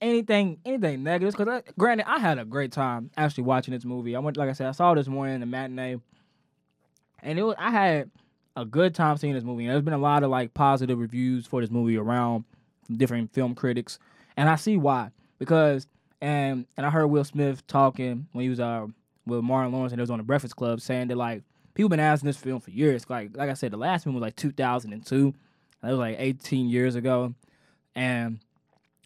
anything, 0.00 0.58
anything 0.64 1.02
negative, 1.02 1.34
because 1.36 1.62
granted, 1.78 2.08
I 2.08 2.18
had 2.18 2.38
a 2.38 2.44
great 2.44 2.72
time 2.72 3.10
actually 3.16 3.44
watching 3.44 3.74
this 3.74 3.84
movie. 3.84 4.14
I 4.14 4.18
went, 4.18 4.36
like 4.36 4.50
I 4.50 4.52
said, 4.52 4.66
I 4.68 4.72
saw 4.72 4.94
this 4.94 5.08
morning 5.08 5.36
in 5.36 5.40
the 5.40 5.46
matinee, 5.46 5.96
and 7.22 7.38
it 7.38 7.42
was 7.42 7.56
I 7.58 7.70
had 7.70 8.10
a 8.56 8.64
good 8.64 8.94
time 8.94 9.16
seeing 9.16 9.34
this 9.34 9.44
movie. 9.44 9.64
And 9.64 9.72
there's 9.72 9.82
been 9.82 9.94
a 9.94 9.98
lot 9.98 10.22
of 10.22 10.30
like 10.30 10.54
positive 10.54 10.98
reviews 10.98 11.46
for 11.46 11.60
this 11.60 11.70
movie 11.70 11.96
around 11.96 12.44
different 12.94 13.32
film 13.32 13.54
critics, 13.54 13.98
and 14.36 14.48
I 14.48 14.56
see 14.56 14.76
why 14.76 15.10
because 15.38 15.86
and 16.20 16.66
and 16.76 16.86
I 16.86 16.90
heard 16.90 17.06
Will 17.06 17.24
Smith 17.24 17.66
talking 17.66 18.26
when 18.32 18.42
he 18.42 18.48
was 18.48 18.60
uh 18.60 18.86
with 19.26 19.42
Martin 19.42 19.72
Lawrence 19.72 19.92
and 19.92 20.00
it 20.00 20.02
was 20.02 20.10
on 20.10 20.18
the 20.18 20.24
Breakfast 20.24 20.56
Club 20.56 20.80
saying 20.80 21.08
that 21.08 21.16
like 21.16 21.42
people 21.74 21.88
been 21.88 22.00
asking 22.00 22.28
this 22.28 22.36
film 22.36 22.60
for 22.60 22.70
years. 22.70 23.08
Like 23.08 23.36
like 23.36 23.50
I 23.50 23.54
said, 23.54 23.72
the 23.72 23.76
last 23.76 24.04
film 24.04 24.14
was 24.14 24.22
like 24.22 24.36
2002. 24.36 25.34
That 25.82 25.90
was 25.90 25.98
like 25.98 26.16
18 26.18 26.68
years 26.68 26.94
ago, 26.94 27.34
and 27.94 28.38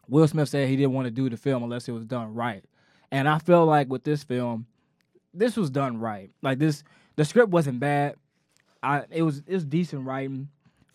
Will 0.08 0.26
Smith 0.26 0.48
said 0.48 0.68
he 0.68 0.76
didn't 0.76 0.92
want 0.92 1.06
to 1.06 1.10
do 1.10 1.28
the 1.28 1.36
film 1.36 1.62
unless 1.62 1.88
it 1.88 1.92
was 1.92 2.06
done 2.06 2.34
right. 2.34 2.64
And 3.10 3.28
I 3.28 3.38
feel 3.38 3.64
like 3.64 3.88
with 3.88 4.04
this 4.04 4.22
film, 4.22 4.66
this 5.34 5.56
was 5.56 5.70
done 5.70 5.98
right. 5.98 6.30
Like 6.42 6.58
this, 6.58 6.82
the 7.16 7.24
script 7.24 7.50
wasn't 7.50 7.80
bad. 7.80 8.16
I 8.82 9.04
it 9.10 9.22
was 9.22 9.42
it 9.46 9.54
was 9.54 9.64
decent 9.64 10.06
writing. 10.06 10.48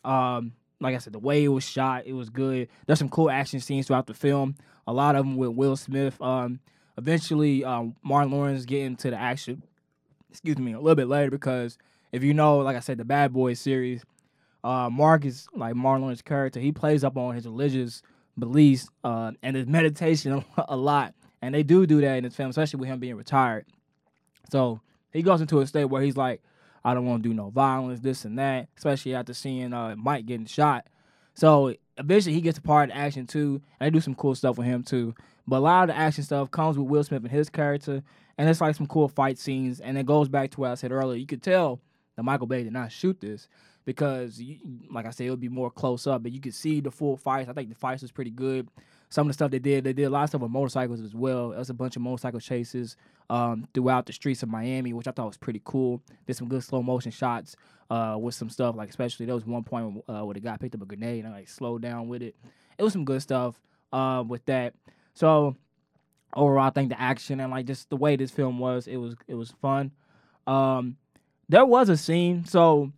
Um, 0.03 0.53
like 0.79 0.95
I 0.95 0.97
said, 0.97 1.13
the 1.13 1.19
way 1.19 1.43
it 1.43 1.49
was 1.49 1.63
shot, 1.63 2.05
it 2.05 2.13
was 2.13 2.29
good. 2.29 2.67
There's 2.85 2.99
some 2.99 3.09
cool 3.09 3.29
action 3.29 3.59
scenes 3.59 3.87
throughout 3.87 4.07
the 4.07 4.13
film. 4.13 4.55
A 4.85 4.93
lot 4.93 5.15
of 5.15 5.25
them 5.25 5.37
with 5.37 5.51
Will 5.51 5.77
Smith. 5.77 6.19
Um, 6.21 6.59
eventually 6.97 7.63
um, 7.63 7.95
Martin 8.03 8.31
Lawrence 8.31 8.65
getting 8.65 8.95
to 8.97 9.09
the 9.09 9.17
action. 9.17 9.63
Excuse 10.29 10.57
me, 10.57 10.73
a 10.73 10.79
little 10.79 10.95
bit 10.95 11.07
later 11.07 11.29
because 11.29 11.77
if 12.11 12.23
you 12.23 12.33
know, 12.33 12.57
like 12.59 12.75
I 12.75 12.79
said, 12.79 12.97
the 12.97 13.05
Bad 13.05 13.33
Boys 13.33 13.59
series, 13.59 14.03
uh, 14.63 14.89
Mark 14.89 15.25
is 15.25 15.47
like 15.53 15.75
Marlon's 15.75 16.21
character. 16.21 16.59
He 16.59 16.71
plays 16.71 17.03
up 17.03 17.17
on 17.17 17.35
his 17.35 17.45
religious 17.45 18.01
beliefs 18.37 18.87
uh, 19.03 19.31
and 19.41 19.55
his 19.55 19.67
meditation 19.67 20.43
a 20.67 20.75
lot, 20.75 21.13
and 21.41 21.53
they 21.53 21.63
do 21.63 21.85
do 21.85 22.01
that 22.01 22.17
in 22.17 22.23
this 22.23 22.35
film, 22.35 22.49
especially 22.49 22.79
with 22.79 22.89
him 22.89 22.99
being 22.99 23.15
retired. 23.15 23.65
So 24.49 24.81
he 25.11 25.21
goes 25.21 25.41
into 25.41 25.59
a 25.59 25.67
state 25.67 25.85
where 25.85 26.01
he's 26.01 26.17
like, 26.17 26.41
I 26.83 26.93
don't 26.93 27.05
want 27.05 27.23
to 27.23 27.29
do 27.29 27.35
no 27.35 27.49
violence, 27.49 27.99
this 28.01 28.25
and 28.25 28.37
that, 28.39 28.67
especially 28.77 29.15
after 29.15 29.33
seeing 29.33 29.73
uh, 29.73 29.95
Mike 29.97 30.25
getting 30.25 30.45
shot. 30.45 30.87
So 31.33 31.75
eventually 31.97 32.35
he 32.35 32.41
gets 32.41 32.57
a 32.57 32.61
part 32.61 32.89
the 32.89 32.97
action 32.97 33.25
too, 33.25 33.61
and 33.79 33.87
they 33.87 33.89
do 33.89 34.01
some 34.01 34.15
cool 34.15 34.35
stuff 34.35 34.57
with 34.57 34.67
him 34.67 34.83
too. 34.83 35.15
But 35.47 35.57
a 35.57 35.59
lot 35.59 35.83
of 35.83 35.95
the 35.95 35.97
action 35.97 36.23
stuff 36.23 36.51
comes 36.51 36.77
with 36.77 36.87
Will 36.87 37.03
Smith 37.03 37.23
and 37.23 37.31
his 37.31 37.49
character, 37.49 38.03
and 38.37 38.49
it's 38.49 38.61
like 38.61 38.75
some 38.75 38.87
cool 38.87 39.07
fight 39.07 39.37
scenes. 39.37 39.79
And 39.79 39.97
it 39.97 40.05
goes 40.05 40.29
back 40.29 40.51
to 40.51 40.61
what 40.61 40.71
I 40.71 40.75
said 40.75 40.91
earlier. 40.91 41.17
You 41.17 41.25
could 41.25 41.43
tell 41.43 41.79
that 42.15 42.23
Michael 42.23 42.47
Bay 42.47 42.63
did 42.63 42.73
not 42.73 42.91
shoot 42.91 43.19
this 43.19 43.47
because, 43.85 44.41
like 44.91 45.05
I 45.05 45.09
said, 45.09 45.27
it 45.27 45.29
would 45.29 45.39
be 45.39 45.49
more 45.49 45.69
close 45.69 46.07
up, 46.07 46.23
but 46.23 46.31
you 46.31 46.39
could 46.39 46.53
see 46.53 46.79
the 46.79 46.91
full 46.91 47.17
fights. 47.17 47.49
I 47.49 47.53
think 47.53 47.69
the 47.69 47.75
fights 47.75 48.01
was 48.01 48.11
pretty 48.11 48.31
good. 48.31 48.69
Some 49.09 49.27
of 49.27 49.29
the 49.29 49.33
stuff 49.33 49.51
they 49.51 49.59
did, 49.59 49.83
they 49.83 49.93
did 49.93 50.05
a 50.05 50.09
lot 50.09 50.23
of 50.23 50.29
stuff 50.29 50.41
with 50.41 50.51
motorcycles 50.51 51.01
as 51.01 51.13
well. 51.13 51.49
There 51.49 51.59
was 51.59 51.69
a 51.69 51.73
bunch 51.73 51.95
of 51.95 52.01
motorcycle 52.01 52.39
chases 52.39 52.95
um, 53.29 53.67
throughout 53.73 54.05
the 54.05 54.13
streets 54.13 54.41
of 54.41 54.49
Miami, 54.49 54.93
which 54.93 55.07
I 55.07 55.11
thought 55.11 55.27
was 55.27 55.37
pretty 55.37 55.61
cool. 55.63 56.01
Did 56.25 56.35
some 56.35 56.47
good 56.47 56.63
slow 56.63 56.81
motion 56.81 57.11
shots 57.11 57.55
uh, 57.89 58.17
with 58.19 58.33
some 58.33 58.49
stuff, 58.49 58.75
like 58.75 58.89
especially 58.89 59.27
there 59.27 59.35
was 59.35 59.45
one 59.45 59.63
point 59.63 60.03
uh, 60.07 60.25
where 60.25 60.33
the 60.33 60.39
guy 60.39 60.57
picked 60.57 60.73
up 60.73 60.81
a 60.81 60.85
grenade 60.85 61.25
and 61.25 61.33
like 61.33 61.47
slowed 61.47 61.81
down 61.81 62.07
with 62.07 62.23
it. 62.23 62.35
It 62.77 62.83
was 62.83 62.93
some 62.93 63.05
good 63.05 63.21
stuff 63.21 63.61
uh, 63.91 64.23
with 64.27 64.43
that. 64.45 64.73
So 65.13 65.55
overall, 66.35 66.67
I 66.67 66.71
think 66.71 66.89
the 66.89 66.99
action 66.99 67.39
and 67.39 67.51
like 67.51 67.67
just 67.67 67.89
the 67.89 67.97
way 67.97 68.15
this 68.15 68.31
film 68.31 68.57
was, 68.57 68.87
it 68.87 68.97
was 68.97 69.15
it 69.27 69.35
was 69.35 69.53
fun. 69.61 69.91
Um, 70.47 70.97
there 71.49 71.65
was 71.65 71.89
a 71.89 71.97
scene, 71.97 72.45
so 72.45 72.91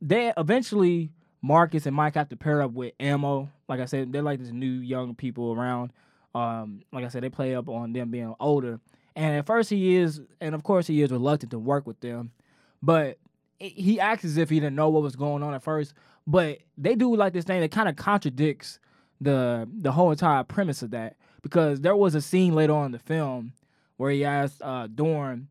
they 0.00 0.32
eventually 0.36 1.10
Marcus 1.42 1.86
and 1.86 1.94
Mike 1.94 2.14
have 2.14 2.28
to 2.30 2.36
pair 2.36 2.62
up 2.62 2.72
with 2.72 2.94
Ammo. 2.98 3.50
Like 3.68 3.80
I 3.80 3.84
said, 3.84 4.12
they're 4.12 4.22
like 4.22 4.40
this 4.40 4.50
new 4.50 4.66
young 4.66 5.14
people 5.14 5.52
around. 5.52 5.92
Um, 6.34 6.82
like 6.92 7.04
I 7.04 7.08
said, 7.08 7.22
they 7.22 7.30
play 7.30 7.54
up 7.54 7.68
on 7.68 7.92
them 7.92 8.10
being 8.10 8.34
older. 8.40 8.80
And 9.16 9.36
at 9.36 9.46
first 9.46 9.70
he 9.70 9.96
is, 9.96 10.20
and 10.40 10.54
of 10.54 10.62
course 10.62 10.86
he 10.86 11.02
is 11.02 11.10
reluctant 11.10 11.50
to 11.50 11.58
work 11.58 11.86
with 11.86 12.00
them, 12.00 12.30
but 12.82 13.18
he 13.58 13.98
acts 13.98 14.24
as 14.24 14.36
if 14.36 14.48
he 14.50 14.60
didn't 14.60 14.76
know 14.76 14.88
what 14.88 15.02
was 15.02 15.16
going 15.16 15.42
on 15.42 15.54
at 15.54 15.62
first. 15.62 15.94
But 16.26 16.58
they 16.76 16.94
do 16.94 17.14
like 17.16 17.32
this 17.32 17.44
thing 17.44 17.60
that 17.60 17.72
kind 17.72 17.88
of 17.88 17.96
contradicts 17.96 18.78
the 19.20 19.68
the 19.80 19.90
whole 19.90 20.12
entire 20.12 20.44
premise 20.44 20.82
of 20.82 20.92
that 20.92 21.16
because 21.42 21.80
there 21.80 21.96
was 21.96 22.14
a 22.14 22.20
scene 22.20 22.54
later 22.54 22.72
on 22.74 22.86
in 22.86 22.92
the 22.92 22.98
film 22.98 23.52
where 23.96 24.12
he 24.12 24.24
asked 24.24 24.62
uh, 24.62 24.86
Dorn 24.86 25.48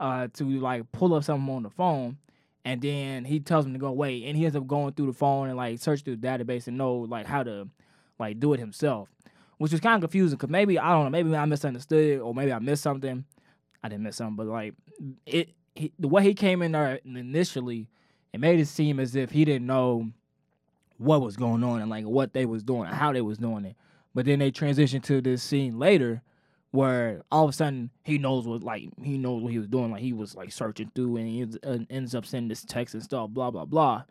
uh, 0.00 0.28
to 0.34 0.44
like 0.58 0.90
pull 0.92 1.14
up 1.14 1.24
something 1.24 1.54
on 1.54 1.64
the 1.64 1.70
phone, 1.70 2.16
and 2.64 2.80
then 2.80 3.24
he 3.24 3.40
tells 3.40 3.66
him 3.66 3.72
to 3.74 3.78
go 3.78 3.88
away, 3.88 4.24
and 4.24 4.36
he 4.36 4.44
ends 4.44 4.56
up 4.56 4.66
going 4.66 4.94
through 4.94 5.06
the 5.06 5.12
phone 5.12 5.48
and 5.48 5.56
like 5.56 5.78
search 5.78 6.02
through 6.02 6.16
the 6.16 6.26
database 6.26 6.66
and 6.66 6.78
know 6.78 6.96
like 6.96 7.26
how 7.26 7.42
to 7.42 7.68
like 8.18 8.40
do 8.40 8.52
it 8.52 8.60
himself, 8.60 9.08
which 9.58 9.72
was 9.72 9.80
kind 9.80 9.96
of 9.96 10.08
confusing 10.08 10.36
because 10.36 10.50
maybe 10.50 10.78
I 10.78 10.90
don't 10.90 11.04
know, 11.04 11.10
maybe 11.10 11.34
I 11.36 11.44
misunderstood 11.44 12.16
it 12.16 12.18
or 12.18 12.34
maybe 12.34 12.52
I 12.52 12.58
missed 12.58 12.82
something. 12.82 13.24
I 13.82 13.88
didn't 13.88 14.04
miss 14.04 14.16
something, 14.16 14.36
but 14.36 14.46
like 14.46 14.74
it, 15.26 15.50
he, 15.74 15.92
the 15.98 16.08
way 16.08 16.22
he 16.22 16.32
came 16.32 16.62
in 16.62 16.72
there 16.72 17.00
initially, 17.04 17.90
it 18.32 18.40
made 18.40 18.58
it 18.58 18.66
seem 18.66 18.98
as 18.98 19.14
if 19.14 19.30
he 19.30 19.44
didn't 19.44 19.66
know 19.66 20.10
what 20.96 21.20
was 21.20 21.36
going 21.36 21.62
on 21.62 21.82
and 21.82 21.90
like 21.90 22.06
what 22.06 22.32
they 22.32 22.46
was 22.46 22.62
doing, 22.62 22.84
how 22.84 23.12
they 23.12 23.20
was 23.20 23.36
doing 23.36 23.66
it. 23.66 23.76
But 24.14 24.24
then 24.24 24.38
they 24.38 24.50
transitioned 24.50 25.02
to 25.04 25.20
this 25.20 25.42
scene 25.42 25.78
later 25.78 26.22
where 26.74 27.22
all 27.30 27.44
of 27.44 27.50
a 27.50 27.52
sudden 27.52 27.88
he 28.02 28.18
knows 28.18 28.48
what 28.48 28.64
like 28.64 28.88
he 29.00 29.16
knows 29.16 29.44
what 29.44 29.52
he 29.52 29.58
was 29.58 29.68
doing. 29.68 29.92
Like 29.92 30.02
he 30.02 30.12
was 30.12 30.34
like 30.34 30.50
searching 30.50 30.90
through 30.92 31.18
and 31.18 31.28
he 31.28 31.40
ends, 31.40 32.14
uh, 32.14 32.18
up 32.18 32.26
sending 32.26 32.48
this 32.48 32.64
text 32.64 32.94
and 32.94 33.02
stuff, 33.02 33.30
blah 33.30 33.52
blah 33.52 33.64
blah. 33.64 34.02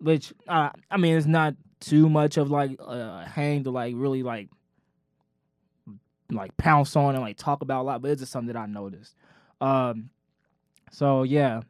Which 0.00 0.32
uh, 0.48 0.70
I 0.90 0.96
mean, 0.96 1.18
it's 1.18 1.26
not 1.26 1.54
too 1.80 2.08
much 2.08 2.38
of 2.38 2.50
like 2.50 2.80
a 2.80 3.26
hang 3.26 3.64
to 3.64 3.70
like 3.70 3.92
really 3.94 4.22
like 4.22 4.48
like 6.30 6.56
pounce 6.56 6.96
on 6.96 7.14
and 7.14 7.22
like 7.22 7.36
talk 7.36 7.60
about 7.60 7.82
a 7.82 7.84
lot, 7.84 8.00
but 8.00 8.10
it's 8.10 8.22
just 8.22 8.32
something 8.32 8.54
that 8.54 8.58
I 8.58 8.64
noticed. 8.64 9.14
Um, 9.60 10.08
so 10.90 11.24
yeah, 11.24 11.60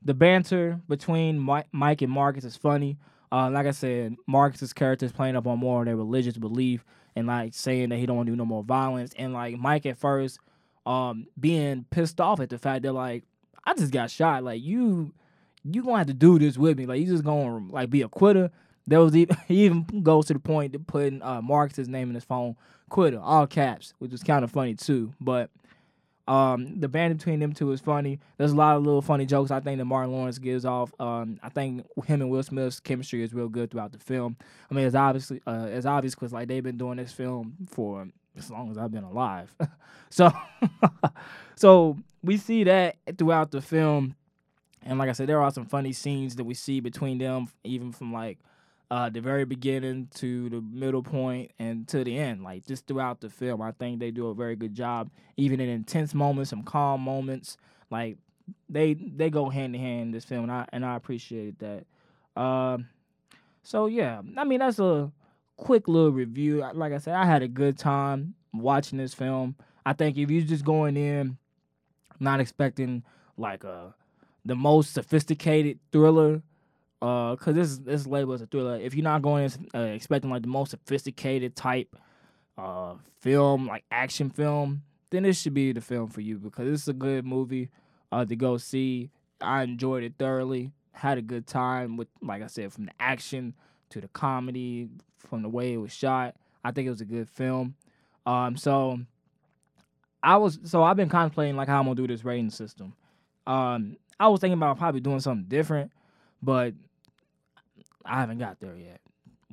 the 0.00 0.14
banter 0.14 0.80
between 0.88 1.40
Mike, 1.40 1.66
Mike 1.72 2.02
and 2.02 2.12
Marcus 2.12 2.44
is 2.44 2.56
funny. 2.56 2.98
Uh, 3.32 3.50
like 3.50 3.66
I 3.66 3.72
said, 3.72 4.14
Marcus's 4.28 4.72
character 4.72 5.06
is 5.06 5.12
playing 5.12 5.34
up 5.34 5.48
on 5.48 5.58
more 5.58 5.80
of 5.80 5.86
their 5.86 5.96
religious 5.96 6.36
belief 6.36 6.84
and 7.14 7.26
like 7.26 7.54
saying 7.54 7.90
that 7.90 7.98
he 7.98 8.06
don't 8.06 8.16
want 8.16 8.26
to 8.26 8.32
do 8.32 8.36
no 8.36 8.44
more 8.44 8.62
violence. 8.62 9.12
And 9.16 9.32
like 9.32 9.56
Mike 9.58 9.86
at 9.86 9.98
first, 9.98 10.38
um, 10.86 11.26
being 11.38 11.84
pissed 11.90 12.20
off 12.20 12.40
at 12.40 12.50
the 12.50 12.58
fact 12.58 12.82
that 12.82 12.92
like 12.92 13.24
I 13.64 13.74
just 13.74 13.92
got 13.92 14.10
shot. 14.10 14.44
Like 14.44 14.62
you, 14.62 15.12
you 15.64 15.82
gonna 15.82 15.98
have 15.98 16.06
to 16.08 16.14
do 16.14 16.38
this 16.38 16.56
with 16.58 16.78
me. 16.78 16.86
Like 16.86 17.00
you 17.00 17.06
just 17.06 17.24
gonna 17.24 17.66
like 17.70 17.90
be 17.90 18.02
a 18.02 18.08
quitter. 18.08 18.50
There 18.86 19.00
was 19.00 19.14
even, 19.14 19.36
he 19.48 19.64
even 19.64 20.02
goes 20.02 20.26
to 20.26 20.34
the 20.34 20.40
point 20.40 20.74
of 20.74 20.86
putting 20.86 21.22
uh, 21.22 21.40
Marcus's 21.42 21.88
name 21.88 22.08
in 22.08 22.14
his 22.14 22.24
phone, 22.24 22.56
quitter, 22.88 23.20
all 23.20 23.46
caps, 23.46 23.94
which 23.98 24.10
was 24.10 24.22
kind 24.22 24.44
of 24.44 24.50
funny 24.50 24.74
too. 24.74 25.12
But 25.20 25.50
um, 26.32 26.80
the 26.80 26.88
band 26.88 27.18
between 27.18 27.40
them 27.40 27.52
two 27.52 27.72
is 27.72 27.80
funny. 27.82 28.18
There's 28.38 28.52
a 28.52 28.56
lot 28.56 28.78
of 28.78 28.84
little 28.84 29.02
funny 29.02 29.26
jokes 29.26 29.50
I 29.50 29.60
think 29.60 29.76
that 29.76 29.84
Martin 29.84 30.12
Lawrence 30.12 30.38
gives 30.38 30.64
off. 30.64 30.90
Um, 30.98 31.38
I 31.42 31.50
think 31.50 31.86
him 32.06 32.22
and 32.22 32.30
Will 32.30 32.42
Smith's 32.42 32.80
chemistry 32.80 33.22
is 33.22 33.34
real 33.34 33.50
good 33.50 33.70
throughout 33.70 33.92
the 33.92 33.98
film. 33.98 34.38
I 34.70 34.74
mean, 34.74 34.86
it's 34.86 34.96
obviously 34.96 35.42
uh, 35.46 35.66
it's 35.68 35.84
obvious 35.84 36.14
because 36.14 36.32
like 36.32 36.48
they've 36.48 36.62
been 36.62 36.78
doing 36.78 36.96
this 36.96 37.12
film 37.12 37.54
for 37.68 38.08
as 38.34 38.50
long 38.50 38.70
as 38.70 38.78
I've 38.78 38.90
been 38.90 39.04
alive. 39.04 39.54
so, 40.08 40.32
so 41.54 41.98
we 42.22 42.38
see 42.38 42.64
that 42.64 42.96
throughout 43.18 43.50
the 43.50 43.60
film, 43.60 44.14
and 44.82 44.98
like 44.98 45.10
I 45.10 45.12
said, 45.12 45.28
there 45.28 45.42
are 45.42 45.50
some 45.50 45.66
funny 45.66 45.92
scenes 45.92 46.36
that 46.36 46.44
we 46.44 46.54
see 46.54 46.80
between 46.80 47.18
them, 47.18 47.48
even 47.62 47.92
from 47.92 48.10
like 48.10 48.38
uh, 48.92 49.08
the 49.08 49.22
very 49.22 49.46
beginning 49.46 50.06
to 50.14 50.50
the 50.50 50.60
middle 50.60 51.02
point 51.02 51.50
and 51.58 51.88
to 51.88 52.04
the 52.04 52.18
end. 52.18 52.44
Like 52.44 52.66
just 52.66 52.86
throughout 52.86 53.22
the 53.22 53.30
film, 53.30 53.62
I 53.62 53.72
think 53.72 54.00
they 54.00 54.10
do 54.10 54.26
a 54.26 54.34
very 54.34 54.54
good 54.54 54.74
job. 54.74 55.10
Even 55.38 55.60
in 55.60 55.70
intense 55.70 56.12
moments, 56.12 56.50
some 56.50 56.62
calm 56.62 57.00
moments, 57.00 57.56
like 57.90 58.18
they 58.68 58.92
they 58.92 59.30
go 59.30 59.48
hand 59.48 59.74
in 59.74 59.80
hand 59.80 60.00
in 60.02 60.10
this 60.10 60.26
film, 60.26 60.42
and 60.42 60.52
I 60.52 60.66
and 60.74 60.84
I 60.84 60.96
appreciated 60.96 61.58
that. 61.60 61.86
Uh, 62.38 62.78
so 63.62 63.86
yeah, 63.86 64.20
I 64.36 64.44
mean 64.44 64.58
that's 64.58 64.78
a 64.78 65.10
quick 65.56 65.88
little 65.88 66.12
review. 66.12 66.62
Like 66.74 66.92
I 66.92 66.98
said, 66.98 67.14
I 67.14 67.24
had 67.24 67.42
a 67.42 67.48
good 67.48 67.78
time 67.78 68.34
watching 68.52 68.98
this 68.98 69.14
film. 69.14 69.56
I 69.86 69.94
think 69.94 70.18
if 70.18 70.30
you're 70.30 70.42
just 70.42 70.66
going 70.66 70.98
in, 70.98 71.38
not 72.20 72.40
expecting 72.40 73.04
like 73.38 73.64
a 73.64 73.94
the 74.44 74.54
most 74.54 74.92
sophisticated 74.92 75.78
thriller 75.92 76.42
uh, 77.02 77.34
cause 77.34 77.54
this 77.54 77.78
this 77.78 78.06
label 78.06 78.32
is 78.32 78.40
a 78.42 78.46
thriller. 78.46 78.78
If 78.78 78.94
you're 78.94 79.02
not 79.02 79.22
going 79.22 79.50
uh, 79.74 79.78
expecting 79.80 80.30
like 80.30 80.42
the 80.42 80.48
most 80.48 80.70
sophisticated 80.70 81.56
type 81.56 81.96
uh 82.56 82.94
film, 83.20 83.66
like 83.66 83.84
action 83.90 84.30
film, 84.30 84.82
then 85.10 85.24
this 85.24 85.40
should 85.40 85.52
be 85.54 85.72
the 85.72 85.80
film 85.80 86.08
for 86.08 86.20
you 86.20 86.38
because 86.38 86.68
it's 86.72 86.86
a 86.86 86.92
good 86.92 87.26
movie 87.26 87.70
uh 88.12 88.24
to 88.24 88.36
go 88.36 88.56
see. 88.56 89.10
I 89.40 89.64
enjoyed 89.64 90.04
it 90.04 90.14
thoroughly. 90.16 90.70
Had 90.92 91.18
a 91.18 91.22
good 91.22 91.46
time 91.46 91.96
with, 91.96 92.06
like 92.20 92.42
I 92.42 92.46
said, 92.46 92.72
from 92.72 92.86
the 92.86 92.92
action 93.00 93.54
to 93.90 94.00
the 94.00 94.08
comedy, 94.08 94.88
from 95.18 95.42
the 95.42 95.48
way 95.48 95.72
it 95.72 95.78
was 95.78 95.92
shot. 95.92 96.36
I 96.64 96.70
think 96.70 96.86
it 96.86 96.90
was 96.90 97.00
a 97.00 97.06
good 97.06 97.28
film. 97.28 97.74
Um, 98.26 98.56
so 98.56 99.00
I 100.22 100.36
was 100.36 100.60
so 100.62 100.84
I've 100.84 100.96
been 100.96 101.08
contemplating 101.08 101.56
like 101.56 101.66
how 101.66 101.80
I'm 101.80 101.86
gonna 101.86 101.96
do 101.96 102.06
this 102.06 102.24
rating 102.24 102.50
system. 102.50 102.94
Um, 103.44 103.96
I 104.20 104.28
was 104.28 104.40
thinking 104.40 104.58
about 104.58 104.78
probably 104.78 105.00
doing 105.00 105.18
something 105.18 105.48
different, 105.48 105.90
but 106.40 106.74
I 108.04 108.20
haven't 108.20 108.38
got 108.38 108.60
there 108.60 108.76
yet. 108.76 109.00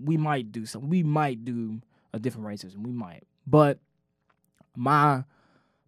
We 0.01 0.17
might 0.17 0.51
do 0.51 0.65
some. 0.65 0.89
We 0.89 1.03
might 1.03 1.43
do 1.43 1.81
a 2.13 2.19
different 2.19 2.47
racism. 2.47 2.83
We 2.85 2.91
might. 2.91 3.23
But 3.45 3.79
my 4.75 5.23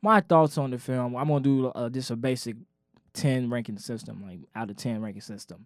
my 0.02 0.22
thoughts 0.22 0.58
on 0.58 0.72
the 0.72 0.78
film. 0.78 1.16
I'm 1.16 1.28
gonna 1.28 1.40
do 1.42 1.68
uh, 1.68 1.90
just 1.90 2.12
a 2.12 2.16
basic 2.16 2.56
ten 3.14 3.50
ranking 3.50 3.78
system, 3.78 4.24
like 4.26 4.40
out 4.56 4.70
of 4.70 4.76
ten 4.78 5.02
ranking 5.02 5.22
system. 5.22 5.66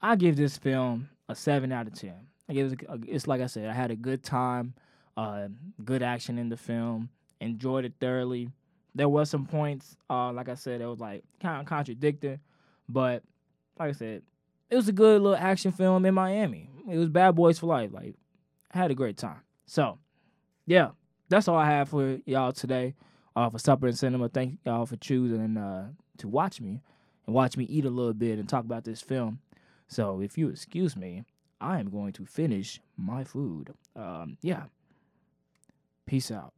I 0.00 0.16
give 0.16 0.36
this 0.36 0.56
film 0.56 1.08
a 1.28 1.34
seven 1.34 1.72
out 1.72 1.86
of 1.86 1.94
ten. 1.94 2.26
I 2.48 2.52
give 2.52 2.72
it. 2.72 2.82
A, 2.88 2.98
it's 3.06 3.26
like 3.26 3.40
I 3.40 3.46
said. 3.46 3.68
I 3.68 3.72
had 3.72 3.90
a 3.90 3.96
good 3.96 4.22
time. 4.22 4.74
Uh, 5.16 5.48
good 5.84 6.02
action 6.02 6.38
in 6.38 6.48
the 6.48 6.56
film. 6.56 7.08
Enjoyed 7.40 7.84
it 7.84 7.94
thoroughly. 8.00 8.48
There 8.94 9.08
was 9.08 9.30
some 9.30 9.46
points, 9.46 9.96
uh, 10.10 10.32
like 10.32 10.48
I 10.48 10.54
said, 10.54 10.80
it 10.80 10.86
was 10.86 11.00
like 11.00 11.24
kind 11.40 11.60
of 11.60 11.66
contradicting, 11.66 12.40
but 12.88 13.22
like 13.78 13.88
I 13.88 13.92
said, 13.92 14.22
it 14.72 14.76
was 14.76 14.88
a 14.88 14.92
good 14.92 15.20
little 15.20 15.36
action 15.36 15.70
film 15.70 16.06
in 16.06 16.14
Miami. 16.14 16.70
It 16.90 16.96
was 16.96 17.10
Bad 17.10 17.34
Boys 17.34 17.58
for 17.58 17.66
Life. 17.66 17.90
Like, 17.92 18.14
I 18.72 18.78
had 18.78 18.90
a 18.90 18.94
great 18.94 19.18
time. 19.18 19.42
So, 19.66 19.98
yeah, 20.64 20.92
that's 21.28 21.46
all 21.46 21.58
I 21.58 21.66
have 21.66 21.90
for 21.90 22.18
y'all 22.24 22.52
today 22.52 22.94
uh, 23.36 23.50
for 23.50 23.58
Supper 23.58 23.86
and 23.86 23.98
Cinema. 23.98 24.30
Thank 24.30 24.60
y'all 24.64 24.86
for 24.86 24.96
choosing 24.96 25.58
uh, 25.58 25.90
to 26.16 26.28
watch 26.28 26.58
me 26.62 26.80
and 27.26 27.34
watch 27.34 27.58
me 27.58 27.64
eat 27.64 27.84
a 27.84 27.90
little 27.90 28.14
bit 28.14 28.38
and 28.38 28.48
talk 28.48 28.64
about 28.64 28.84
this 28.84 29.02
film. 29.02 29.40
So, 29.88 30.22
if 30.22 30.38
you 30.38 30.48
excuse 30.48 30.96
me, 30.96 31.24
I 31.60 31.78
am 31.78 31.90
going 31.90 32.14
to 32.14 32.24
finish 32.24 32.80
my 32.96 33.24
food. 33.24 33.74
Um, 33.94 34.38
yeah. 34.40 34.64
Peace 36.06 36.30
out. 36.30 36.54